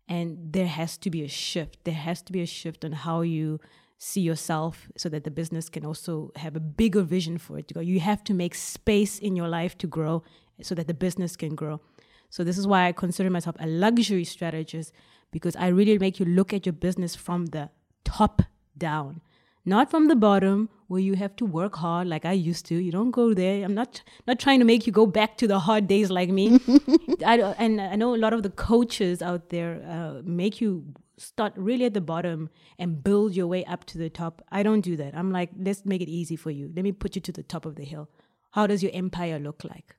[0.08, 1.80] And there has to be a shift.
[1.84, 3.60] There has to be a shift on how you
[3.98, 7.74] see yourself so that the business can also have a bigger vision for it to
[7.74, 7.80] go.
[7.80, 10.22] You have to make space in your life to grow
[10.62, 11.82] so that the business can grow.
[12.30, 14.94] So this is why I consider myself a luxury strategist
[15.32, 17.70] because I really make you look at your business from the
[18.04, 18.42] top
[18.78, 19.22] down
[19.66, 22.76] not from the bottom where you have to work hard like I used to.
[22.76, 23.66] You don't go there.
[23.66, 26.60] I'm not not trying to make you go back to the hard days like me.
[27.26, 30.86] I, and I know a lot of the coaches out there uh, make you
[31.18, 34.44] start really at the bottom and build your way up to the top.
[34.52, 35.16] I don't do that.
[35.16, 36.72] I'm like, let's make it easy for you.
[36.76, 38.10] Let me put you to the top of the hill.
[38.52, 39.96] How does your empire look like?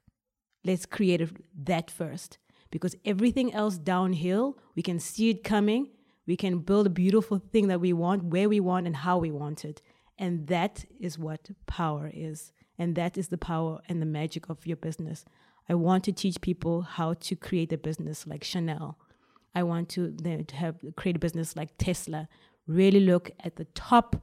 [0.64, 1.28] Let's create
[1.64, 2.38] that first
[2.70, 5.90] because everything else downhill, we can see it coming.
[6.26, 9.30] We can build a beautiful thing that we want, where we want, and how we
[9.30, 9.80] want it.
[10.18, 12.52] And that is what power is.
[12.78, 15.24] And that is the power and the magic of your business.
[15.68, 18.98] I want to teach people how to create a business like Chanel.
[19.54, 22.28] I want to, to have create a business like Tesla.
[22.66, 24.16] Really look at the top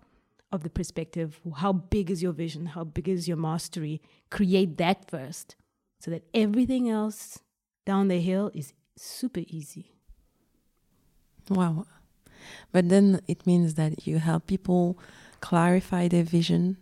[0.51, 1.41] of the perspective.
[1.57, 2.67] How big is your vision?
[2.67, 4.01] How big is your mastery?
[4.29, 5.55] Create that first
[5.99, 7.39] so that everything else
[7.85, 9.93] down the hill is super easy.
[11.49, 11.85] Wow.
[12.71, 14.97] But then it means that you help people
[15.41, 16.77] clarify their vision,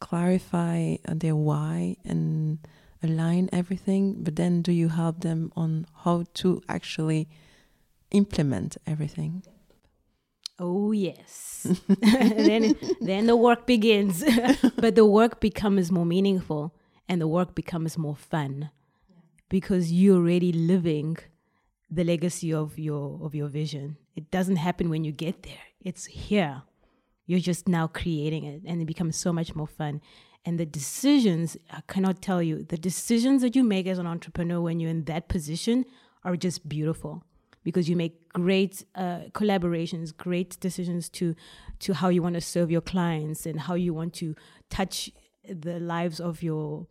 [0.00, 2.58] clarify uh, their why, and
[3.02, 4.22] align everything.
[4.22, 7.28] But then do you help them on how to actually
[8.10, 9.42] implement everything?
[10.58, 11.66] Oh yes.
[11.88, 14.24] then then the work begins.
[14.76, 16.74] but the work becomes more meaningful
[17.08, 18.70] and the work becomes more fun
[19.48, 21.16] because you're already living
[21.90, 23.96] the legacy of your of your vision.
[24.14, 25.66] It doesn't happen when you get there.
[25.80, 26.62] It's here.
[27.26, 30.00] You're just now creating it and it becomes so much more fun.
[30.44, 34.60] And the decisions, I cannot tell you, the decisions that you make as an entrepreneur
[34.60, 35.84] when you're in that position
[36.24, 37.24] are just beautiful
[37.64, 41.34] because you make great uh, collaborations, great decisions to
[41.80, 44.34] to how you want to serve your clients and how you want to
[44.70, 45.10] touch
[45.48, 46.86] the lives of your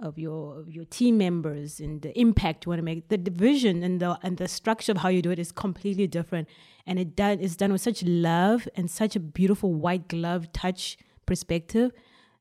[0.00, 3.08] of your of your team members and the impact you want to make.
[3.08, 6.48] The division and the and the structure of how you do it is completely different,
[6.86, 10.98] and it done is done with such love and such a beautiful white glove touch
[11.24, 11.92] perspective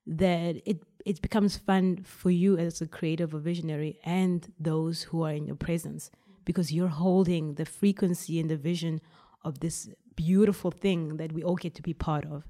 [0.05, 5.23] that it it becomes fun for you as a creative or visionary and those who
[5.23, 6.09] are in your presence
[6.45, 9.01] because you're holding the frequency and the vision
[9.43, 12.47] of this beautiful thing that we all get to be part of.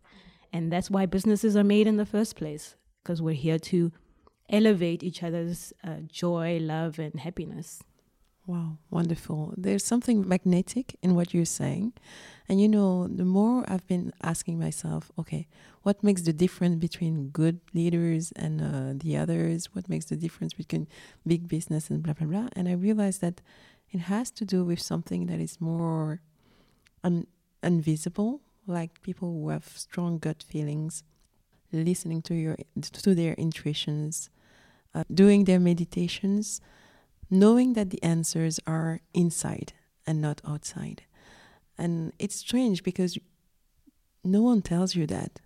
[0.54, 3.92] And that's why businesses are made in the first place, because we're here to
[4.50, 7.84] elevate each other's uh, joy, love, and happiness.
[8.48, 9.56] Wow, wonderful.
[9.58, 11.94] There's something magnetic in what you're saying.
[12.48, 15.48] And you know, the more I've been asking myself, okay,
[15.82, 19.74] what makes the difference between good leaders and uh, the others?
[19.74, 20.88] What makes the difference between
[21.26, 22.50] big business and blah, blah, blah?
[22.56, 23.42] And I realized that
[23.92, 26.22] it has to do with something that is more
[27.04, 27.28] un-
[27.64, 31.04] invisible, like people who have strong gut feelings,
[31.72, 34.30] listening to your to their intuitions,
[34.96, 36.62] uh, doing their meditations,
[37.30, 39.74] knowing that the answers are inside
[40.08, 41.04] and not outside.
[41.78, 43.18] And it's strange because
[44.24, 45.42] no one tells you that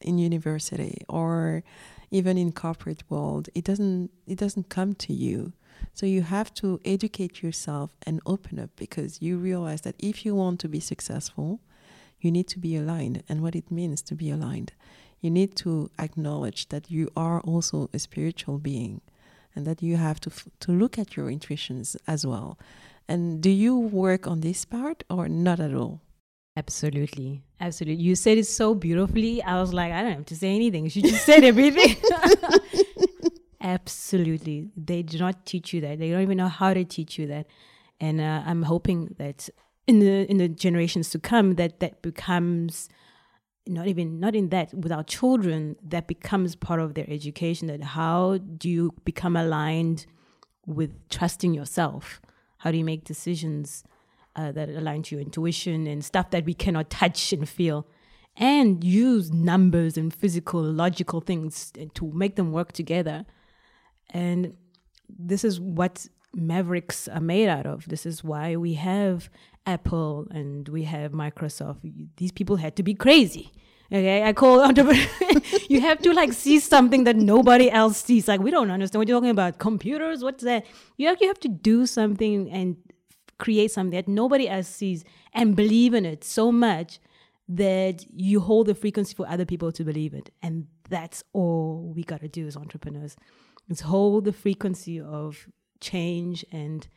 [0.00, 1.64] in university or
[2.10, 3.48] even in corporate world.
[3.54, 5.54] It doesn't it doesn't come to you.
[5.94, 10.34] So you have to educate yourself and open up because you realize that if you
[10.34, 11.60] want to be successful,
[12.20, 14.72] you need to be aligned and what it means to be aligned.
[15.22, 19.00] You need to acknowledge that you are also a spiritual being
[19.54, 22.58] and that you have to f- to look at your intuitions as well.
[23.08, 26.00] And do you work on this part or not at all?
[26.56, 27.42] Absolutely.
[27.60, 28.02] Absolutely.
[28.02, 29.42] You said it so beautifully.
[29.42, 30.88] I was like, I don't have to say anything.
[30.88, 31.96] She just said everything.
[33.60, 34.68] Absolutely.
[34.76, 35.98] They do not teach you that.
[35.98, 37.46] They don't even know how to teach you that.
[38.00, 39.48] And uh, I'm hoping that
[39.86, 42.88] in the in the generations to come that that becomes
[43.66, 47.82] not even not in that with our children that becomes part of their education that
[47.82, 50.06] how do you become aligned
[50.66, 52.20] with trusting yourself?
[52.58, 53.84] How do you make decisions
[54.36, 57.86] uh, that align to your intuition and stuff that we cannot touch and feel?
[58.36, 63.26] And use numbers and physical logical things to make them work together.
[64.10, 64.54] And
[65.08, 69.28] this is what mavericks are made out of this is why we have
[69.66, 71.78] Apple and we have Microsoft.
[72.16, 73.52] These people had to be crazy.
[73.92, 75.06] Okay, I call entrepreneur.
[75.68, 78.26] you have to like see something that nobody else sees.
[78.26, 79.58] Like we don't understand what you're talking about.
[79.58, 80.64] Computers, what's that?
[80.96, 82.76] You have, you have to do something and
[83.38, 85.04] create something that nobody else sees
[85.34, 87.00] and believe in it so much
[87.48, 90.30] that you hold the frequency for other people to believe it.
[90.42, 93.16] And that's all we got to do as entrepreneurs.
[93.68, 95.48] Is hold the frequency of
[95.82, 96.88] change and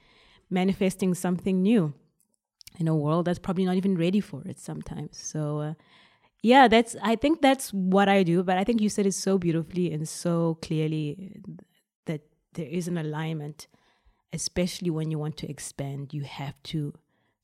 [0.50, 1.94] manifesting something new
[2.80, 5.18] in a world that's probably not even ready for it sometimes.
[5.18, 5.74] So, uh,
[6.42, 8.44] yeah, that's I think that's what I do.
[8.44, 11.42] But I think you said it so beautifully and so clearly
[12.06, 12.22] that
[12.54, 13.68] there is an alignment,
[14.32, 16.14] especially when you want to expand.
[16.14, 16.94] You have to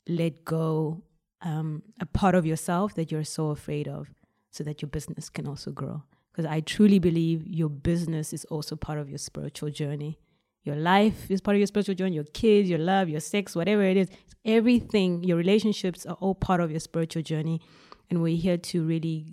[0.07, 1.01] let go
[1.41, 4.13] um, a part of yourself that you're so afraid of,
[4.51, 6.03] so that your business can also grow.
[6.31, 10.19] Because I truly believe your business is also part of your spiritual journey.
[10.63, 13.83] Your life is part of your spiritual journey, your kids, your love, your sex, whatever
[13.83, 14.09] it is.
[14.45, 17.61] Everything, your relationships are all part of your spiritual journey.
[18.09, 19.25] And we're here to really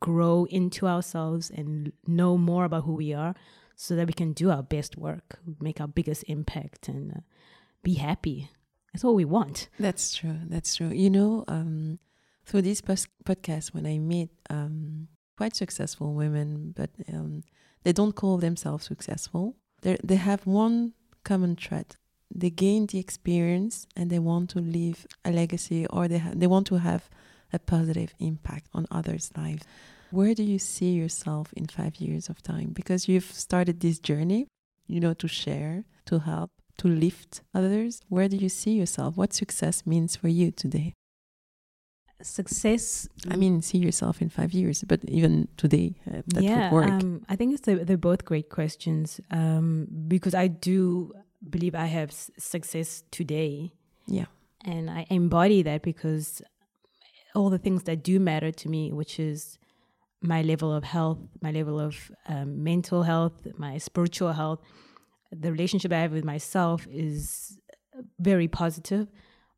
[0.00, 3.34] grow into ourselves and know more about who we are
[3.76, 7.20] so that we can do our best work, make our biggest impact, and uh,
[7.82, 8.50] be happy.
[8.92, 9.68] That's all we want.
[9.78, 10.38] That's true.
[10.48, 10.88] That's true.
[10.88, 11.98] You know, um,
[12.44, 17.42] through this pos- podcast, when I meet um, quite successful women, but um,
[17.84, 20.92] they don't call themselves successful, they they have one
[21.24, 21.96] common thread.
[22.34, 26.46] They gain the experience and they want to leave a legacy or they ha- they
[26.46, 27.10] want to have
[27.52, 29.64] a positive impact on others' lives.
[30.10, 34.48] Where do you see yourself in 5 years of time because you've started this journey,
[34.86, 38.00] you know, to share, to help, to lift others.
[38.08, 39.16] Where do you see yourself?
[39.16, 40.94] What success means for you today?
[42.22, 43.08] Success.
[43.30, 46.90] I mean, see yourself in five years, but even today, uh, that yeah, would work.
[46.90, 51.12] Um, I think it's the, they're both great questions um, because I do
[51.48, 53.72] believe I have s- success today.
[54.06, 54.26] Yeah.
[54.64, 56.42] And I embody that because
[57.34, 59.58] all the things that do matter to me, which is
[60.20, 64.60] my level of health, my level of um, mental health, my spiritual health,
[65.32, 67.58] the relationship I have with myself is
[68.18, 69.08] very positive.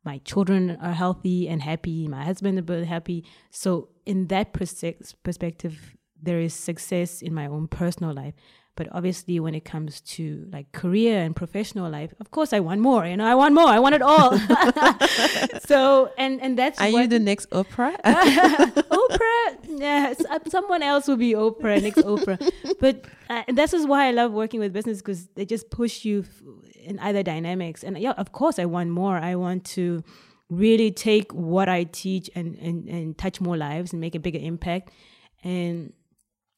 [0.05, 2.07] My children are healthy and happy.
[2.07, 3.25] My husband is happy.
[3.49, 8.35] So, in that perspective, there is success in my own personal life.
[8.75, 12.81] But obviously, when it comes to like career and professional life, of course, I want
[12.81, 13.05] more.
[13.05, 13.67] You know, I want more.
[13.67, 14.37] I want it all.
[15.65, 17.95] so, and and that's are you the next Oprah?
[18.03, 22.51] Oprah, yes, someone else will be Oprah next Oprah.
[22.81, 26.25] But uh, this is why I love working with business because they just push you
[26.75, 27.81] in either dynamics.
[27.81, 29.17] And yeah, of course, I want more.
[29.17, 30.03] I want to
[30.49, 34.39] really take what I teach and and and touch more lives and make a bigger
[34.39, 34.91] impact
[35.45, 35.93] and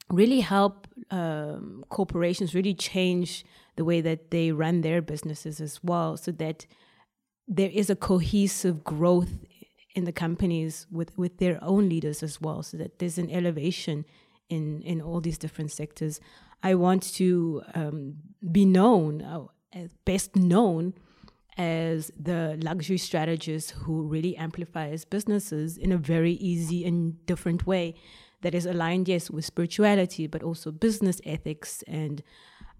[0.10, 3.46] really help um, corporations really change
[3.76, 6.66] the way that they run their businesses as well so that
[7.48, 9.46] there is a cohesive growth
[9.96, 14.06] in the companies with, with their own leaders as well so that there's an elevation
[14.50, 16.20] in, in all these different sectors.
[16.64, 18.16] I want to um,
[18.52, 19.48] be known uh,
[20.06, 20.94] best known
[21.58, 27.96] as the luxury strategist who really amplifies businesses in a very easy and different way
[28.42, 32.22] that is aligned, yes, with spirituality, but also business ethics and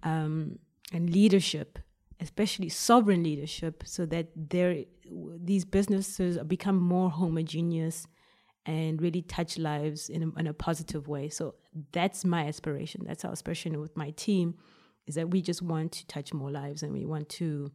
[0.02, 0.58] um,
[0.92, 1.78] and leadership,
[2.20, 4.84] especially sovereign leadership, so that there
[5.44, 8.06] these businesses become more homogeneous
[8.66, 11.28] and really touch lives in a, in a positive way.
[11.28, 11.54] So
[11.92, 13.02] that's my aspiration.
[13.06, 14.54] That's our aspiration with my team,
[15.06, 17.72] is that we just want to touch more lives and we want to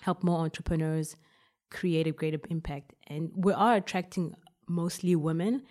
[0.00, 1.16] help more entrepreneurs
[1.70, 2.94] create a greater impact.
[3.06, 4.34] And we are attracting
[4.68, 5.62] mostly women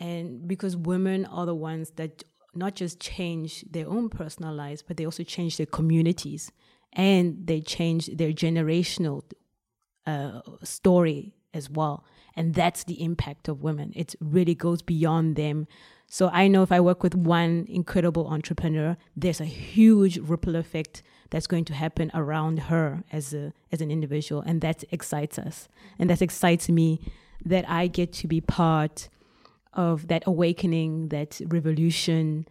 [0.00, 2.24] and because women are the ones that
[2.54, 6.50] not just change their own personal lives, but they also change their communities
[6.94, 9.22] and they change their generational
[10.06, 12.04] uh, story as well.
[12.34, 13.92] And that's the impact of women.
[13.94, 15.68] It really goes beyond them.
[16.08, 21.02] So I know if I work with one incredible entrepreneur, there's a huge ripple effect
[21.28, 25.68] that's going to happen around her as a as an individual, and that excites us,
[25.96, 27.00] and that excites me
[27.44, 29.08] that I get to be part
[29.72, 32.46] of that awakening, that revolution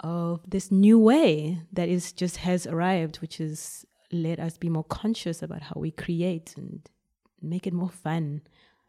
[0.00, 4.84] of this new way that is just has arrived, which is let us be more
[4.84, 6.88] conscious about how we create and
[7.40, 8.42] make it more fun.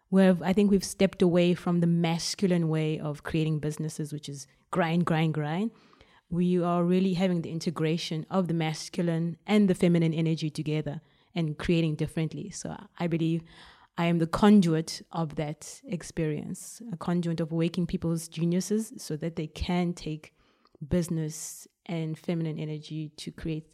[0.10, 4.48] Where I think we've stepped away from the masculine way of creating businesses, which is
[4.70, 5.72] grind, grind, grind.
[6.30, 11.02] We are really having the integration of the masculine and the feminine energy together
[11.34, 12.50] and creating differently.
[12.50, 13.44] So I believe
[13.98, 19.36] I am the conduit of that experience, a conduit of waking people's geniuses so that
[19.36, 20.34] they can take
[20.88, 23.68] business and feminine energy to create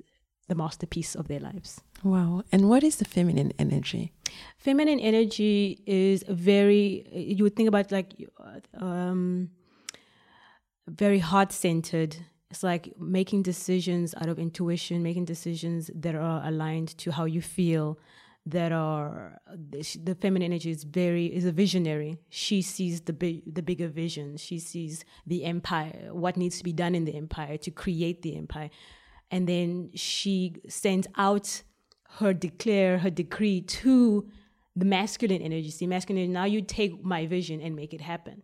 [0.48, 1.82] the masterpiece of their lives.
[2.04, 2.44] Wow.
[2.52, 4.14] And what is the feminine energy?
[4.58, 8.14] Feminine energy is very, you would think about like,
[8.80, 9.50] um,
[10.88, 12.16] very heart centered.
[12.50, 17.42] It's like making decisions out of intuition, making decisions that are aligned to how you
[17.42, 18.00] feel,
[18.50, 22.18] that are the feminine energy is very is a visionary.
[22.30, 24.38] She sees the big the bigger vision.
[24.38, 28.38] She sees the empire what needs to be done in the empire to create the
[28.38, 28.70] empire.
[29.30, 31.64] And then she sends out
[32.20, 34.28] her declare her decree to
[34.76, 35.70] the masculine energy.
[35.70, 38.44] See masculine energy, now you take my vision and make it happen.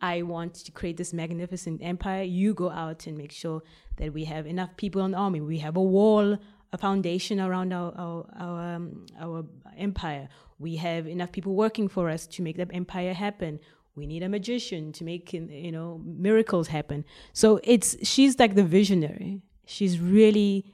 [0.00, 2.22] I want to create this magnificent empire.
[2.22, 3.62] You go out and make sure
[3.98, 5.40] that we have enough people in the army.
[5.40, 6.38] We have a wall
[6.72, 9.44] a foundation around our our our, um, our
[9.76, 10.28] empire.
[10.58, 13.60] We have enough people working for us to make that empire happen.
[13.94, 17.04] We need a magician to make you know miracles happen.
[17.32, 19.42] So it's she's like the visionary.
[19.66, 20.72] She's really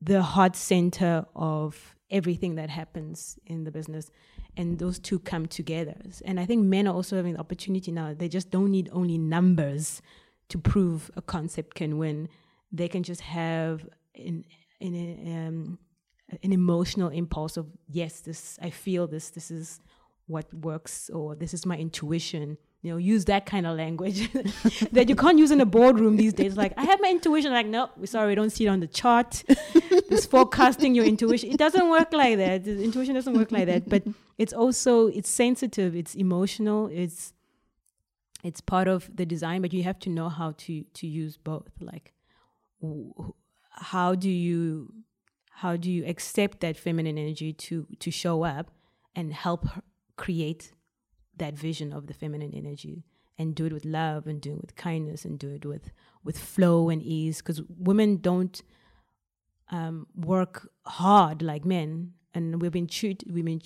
[0.00, 4.10] the heart center of everything that happens in the business
[4.56, 5.96] and those two come together
[6.26, 9.16] and i think men are also having the opportunity now they just don't need only
[9.16, 10.02] numbers
[10.50, 12.28] to prove a concept can win
[12.72, 14.44] they can just have an,
[14.80, 15.78] an, um,
[16.42, 19.80] an emotional impulse of yes this i feel this this is
[20.26, 22.56] what works or this is my intuition.
[22.82, 24.32] You know use that kind of language
[24.92, 26.56] that you can't use in a boardroom these days.
[26.56, 27.52] Like i have my intuition.
[27.52, 29.44] Like no we sorry we don't see it on the chart.
[30.08, 31.50] This forecasting your intuition.
[31.50, 32.64] It doesn't work like that.
[32.64, 33.88] The intuition doesn't work like that.
[33.88, 34.02] But
[34.36, 37.32] it's also it's sensitive it's emotional it's
[38.42, 41.70] it's part of the design but you have to know how to to use both.
[41.80, 42.12] Like
[43.70, 44.92] how do you
[45.56, 48.70] how do you accept that feminine energy to to show up
[49.14, 49.66] and help
[50.16, 50.72] create
[51.36, 53.04] that vision of the feminine energy
[53.38, 55.90] and do it with love and do it with kindness and do it with
[56.24, 58.62] with flow and ease because women don't
[59.70, 63.62] um, work hard like men and we've been treated we've been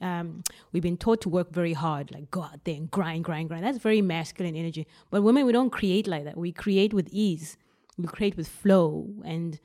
[0.00, 0.42] um,
[0.72, 3.64] we've been taught to work very hard, like go out there and grind, grind, grind.
[3.64, 4.86] That's very masculine energy.
[5.10, 6.36] But women, we don't create like that.
[6.36, 7.56] We create with ease
[7.96, 9.58] we create with flow and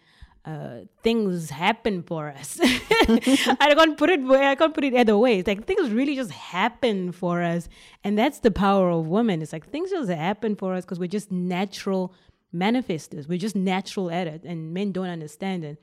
[0.44, 2.60] uh, things happen for us.
[2.64, 5.40] I can't put it I can't put it other way.
[5.40, 7.70] It's like things really just happen for us,
[8.04, 9.42] and that's the power of women.
[9.42, 12.14] It's like things just happen for us because we're just natural
[12.54, 13.28] manifestors.
[13.28, 15.82] We're just natural at it, and men don't understand it.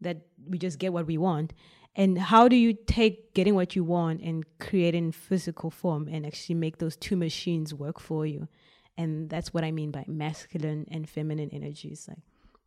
[0.00, 1.52] That we just get what we want.
[1.94, 6.24] And how do you take getting what you want and create in physical form and
[6.24, 8.48] actually make those two machines work for you?
[8.96, 12.06] And that's what I mean by masculine and feminine energies.
[12.08, 12.18] Like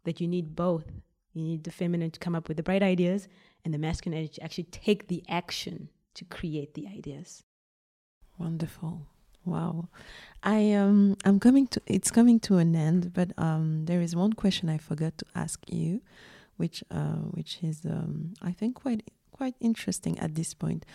[0.03, 0.85] that you need both.
[1.33, 3.27] You need the feminine to come up with the bright ideas
[3.65, 7.43] and the masculine energy to actually take the action to create the ideas.
[8.37, 9.07] Wonderful.
[9.45, 9.89] Wow.
[10.43, 14.33] I um I'm coming to it's coming to an end, but um there is one
[14.33, 16.01] question I forgot to ask you,
[16.57, 20.85] which uh which is um I think quite quite interesting at this point.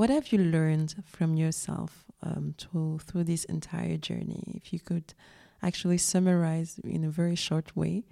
[0.00, 4.42] What have you learned from yourself um to through this entire journey?
[4.56, 5.12] If you could
[5.62, 8.06] actually summarize in a very short way,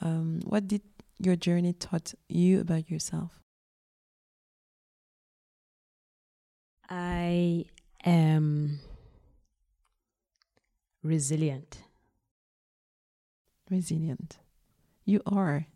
[0.00, 0.82] um, what did
[1.18, 3.42] your journey taught you about yourself?
[6.88, 7.64] I
[8.04, 8.78] am
[11.02, 11.82] resilient.
[13.68, 14.38] Resilient.
[15.04, 15.66] You are.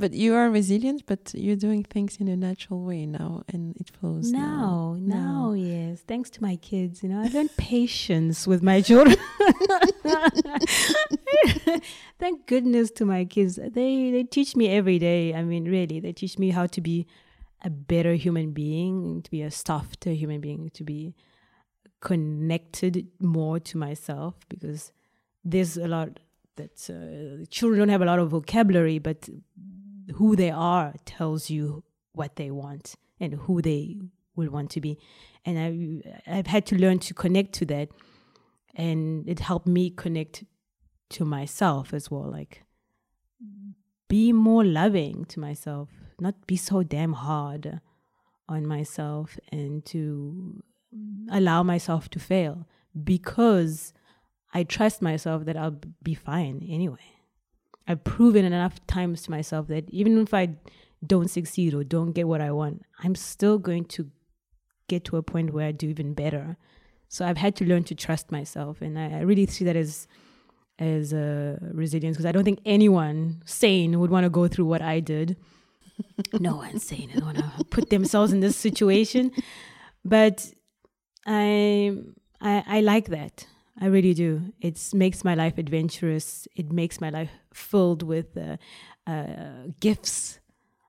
[0.00, 3.90] But you are resilient, but you're doing things in a natural way now and it
[3.90, 4.96] flows now.
[4.98, 6.00] Now, now, yes.
[6.00, 9.18] Thanks to my kids, you know, I've learned patience with my children.
[12.18, 13.56] Thank goodness to my kids.
[13.56, 15.34] They they teach me every day.
[15.34, 17.06] I mean, really, they teach me how to be
[17.62, 21.14] a better human being, to be a softer human being, to be
[22.00, 24.92] connected more to myself because
[25.44, 26.20] there's a lot
[26.56, 29.28] that uh, children don't have a lot of vocabulary, but
[30.14, 33.96] who they are tells you what they want and who they
[34.36, 34.98] will want to be.
[35.44, 35.58] And
[36.26, 37.88] I, I've had to learn to connect to that,
[38.74, 40.44] and it helped me connect
[41.10, 42.30] to myself as well.
[42.30, 42.62] Like,
[44.08, 45.88] be more loving to myself,
[46.20, 47.80] not be so damn hard
[48.48, 50.62] on myself, and to
[51.30, 52.66] allow myself to fail
[53.04, 53.92] because
[54.52, 57.19] I trust myself that I'll be fine anyway.
[57.88, 60.50] I've proven enough times to myself that even if I
[61.04, 64.10] don't succeed or don't get what I want, I'm still going to
[64.88, 66.56] get to a point where I do even better.
[67.08, 70.06] So I've had to learn to trust myself, and I, I really see that as
[70.78, 75.00] as resilience because I don't think anyone sane would want to go through what I
[75.00, 75.36] did.
[76.40, 79.32] no one sane would want to put themselves in this situation,
[80.04, 80.46] but
[81.26, 81.96] I,
[82.40, 83.46] I I like that.
[83.80, 84.52] I really do.
[84.60, 86.46] It makes my life adventurous.
[86.54, 88.56] It makes my life filled with uh,
[89.06, 90.40] uh, gifts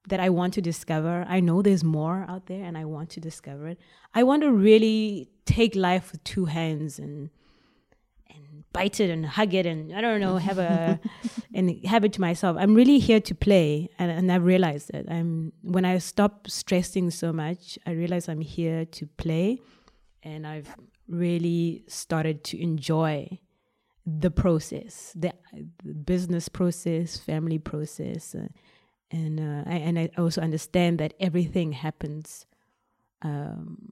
[0.08, 1.26] that I want to discover.
[1.28, 3.80] I know there's more out there, and I want to discover it.
[4.14, 7.30] I want to really take life with two hands and
[8.30, 11.00] and bite it and hug it, and I don't know, have a
[11.54, 12.58] and have it to myself.
[12.60, 15.06] I'm really here to play, and, and I've realized that.
[15.12, 19.60] I'm when I stop stressing so much, I realize I'm here to play
[20.24, 20.74] and I've
[21.08, 23.40] really started to enjoy
[24.06, 25.34] the process, the,
[26.06, 28.48] business process, family process, uh,
[29.12, 32.46] and uh, I, and I also understand that everything happens
[33.22, 33.92] um,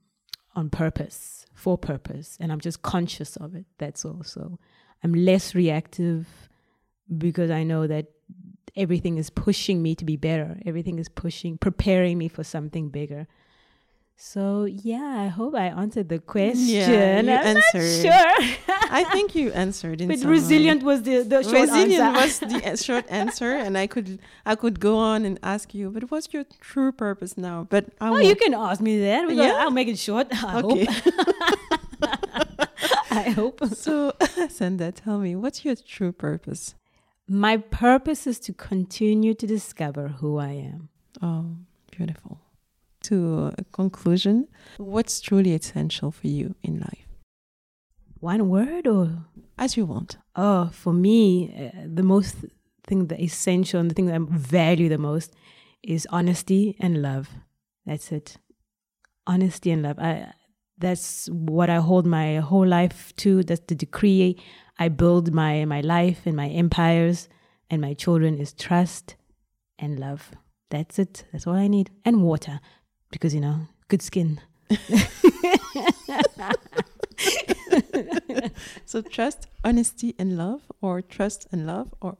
[0.55, 3.65] on purpose, for purpose, and I'm just conscious of it.
[3.77, 4.23] That's all.
[4.23, 4.59] So
[5.03, 6.27] I'm less reactive
[7.17, 8.07] because I know that
[8.75, 10.57] everything is pushing me to be better.
[10.65, 13.27] Everything is pushing, preparing me for something bigger.
[14.21, 16.67] So yeah, I hope I answered the question.
[16.67, 18.01] Yeah, you I'm answered.
[18.03, 18.35] sure.
[18.91, 20.01] I think you answered.
[20.01, 20.87] In but resilient way.
[20.87, 22.21] was the, the short resilient answer.
[22.21, 26.11] was the short answer, and I could I could go on and ask you, but
[26.11, 27.65] what's your true purpose now?
[27.69, 28.25] But I oh, won't.
[28.25, 29.31] you can ask me that.
[29.31, 30.27] Yeah, I'll make it short.
[30.31, 30.83] I okay.
[30.83, 31.15] hope.
[33.11, 33.65] I hope.
[33.73, 34.11] So,
[34.51, 36.75] Sanda, tell me, what's your true purpose?
[37.25, 40.89] My purpose is to continue to discover who I am.
[41.21, 41.55] Oh,
[41.89, 42.38] beautiful
[43.03, 44.47] to a conclusion,
[44.77, 47.07] what's truly essential for you in life?
[48.19, 49.25] One word or?
[49.57, 50.17] As you want.
[50.35, 52.35] Oh, for me, uh, the most
[52.85, 55.33] thing that essential and the thing that I value the most
[55.83, 57.29] is honesty and love.
[57.85, 58.37] That's it.
[59.25, 59.99] Honesty and love.
[59.99, 60.33] I,
[60.77, 63.43] that's what I hold my whole life to.
[63.43, 64.37] That's the decree
[64.77, 67.29] I build my, my life and my empires
[67.69, 69.15] and my children is trust
[69.77, 70.31] and love.
[70.69, 71.25] That's it.
[71.31, 71.91] That's all I need.
[72.05, 72.59] And water
[73.11, 74.39] because you know, good skin.
[78.85, 82.17] so trust, honesty, and love, or trust and love, or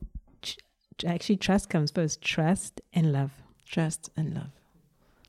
[1.06, 2.22] actually trust comes first.
[2.22, 3.32] Trust and love.
[3.66, 4.52] Trust and love.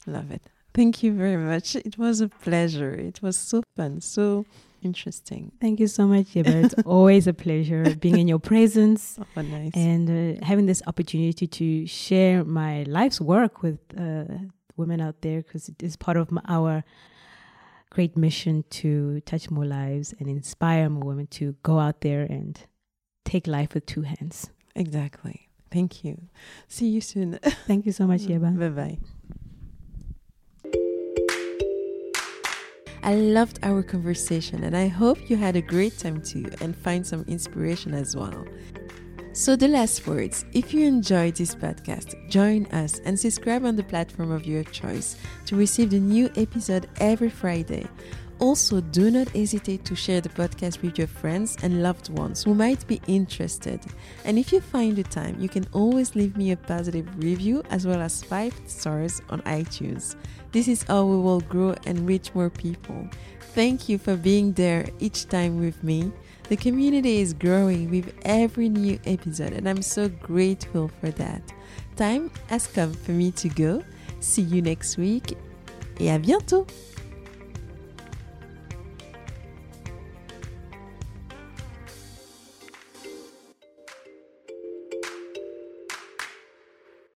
[0.06, 0.42] Love it.
[0.72, 1.76] Thank you very much.
[1.76, 2.94] It was a pleasure.
[2.94, 4.46] It was so fun, so
[4.82, 5.52] interesting.
[5.60, 6.64] Thank you so much, Yeba.
[6.64, 9.72] It's always a pleasure being in your presence oh, nice.
[9.74, 14.24] and uh, having this opportunity to share my life's work with uh,
[14.80, 16.82] women out there because it is part of our
[17.90, 22.66] great mission to touch more lives and inspire more women to go out there and
[23.24, 24.50] take life with two hands.
[24.74, 25.48] Exactly.
[25.70, 26.22] Thank you.
[26.68, 27.38] See you soon.
[27.66, 28.58] Thank you so much, Yeba.
[28.58, 28.98] bye bye.
[33.02, 37.06] I loved our conversation and I hope you had a great time too and find
[37.06, 38.44] some inspiration as well.
[39.32, 43.84] So, the last words if you enjoyed this podcast, join us and subscribe on the
[43.84, 45.16] platform of your choice
[45.46, 47.86] to receive the new episode every Friday.
[48.40, 52.54] Also, do not hesitate to share the podcast with your friends and loved ones who
[52.54, 53.80] might be interested.
[54.24, 57.86] And if you find the time, you can always leave me a positive review as
[57.86, 60.16] well as five stars on iTunes.
[60.50, 63.08] This is how we will grow and reach more people.
[63.54, 66.10] Thank you for being there each time with me.
[66.50, 71.40] The community is growing with every new episode, and I'm so grateful for that.
[71.94, 73.84] Time has come for me to go.
[74.18, 75.36] See you next week,
[76.00, 76.66] et à bientôt!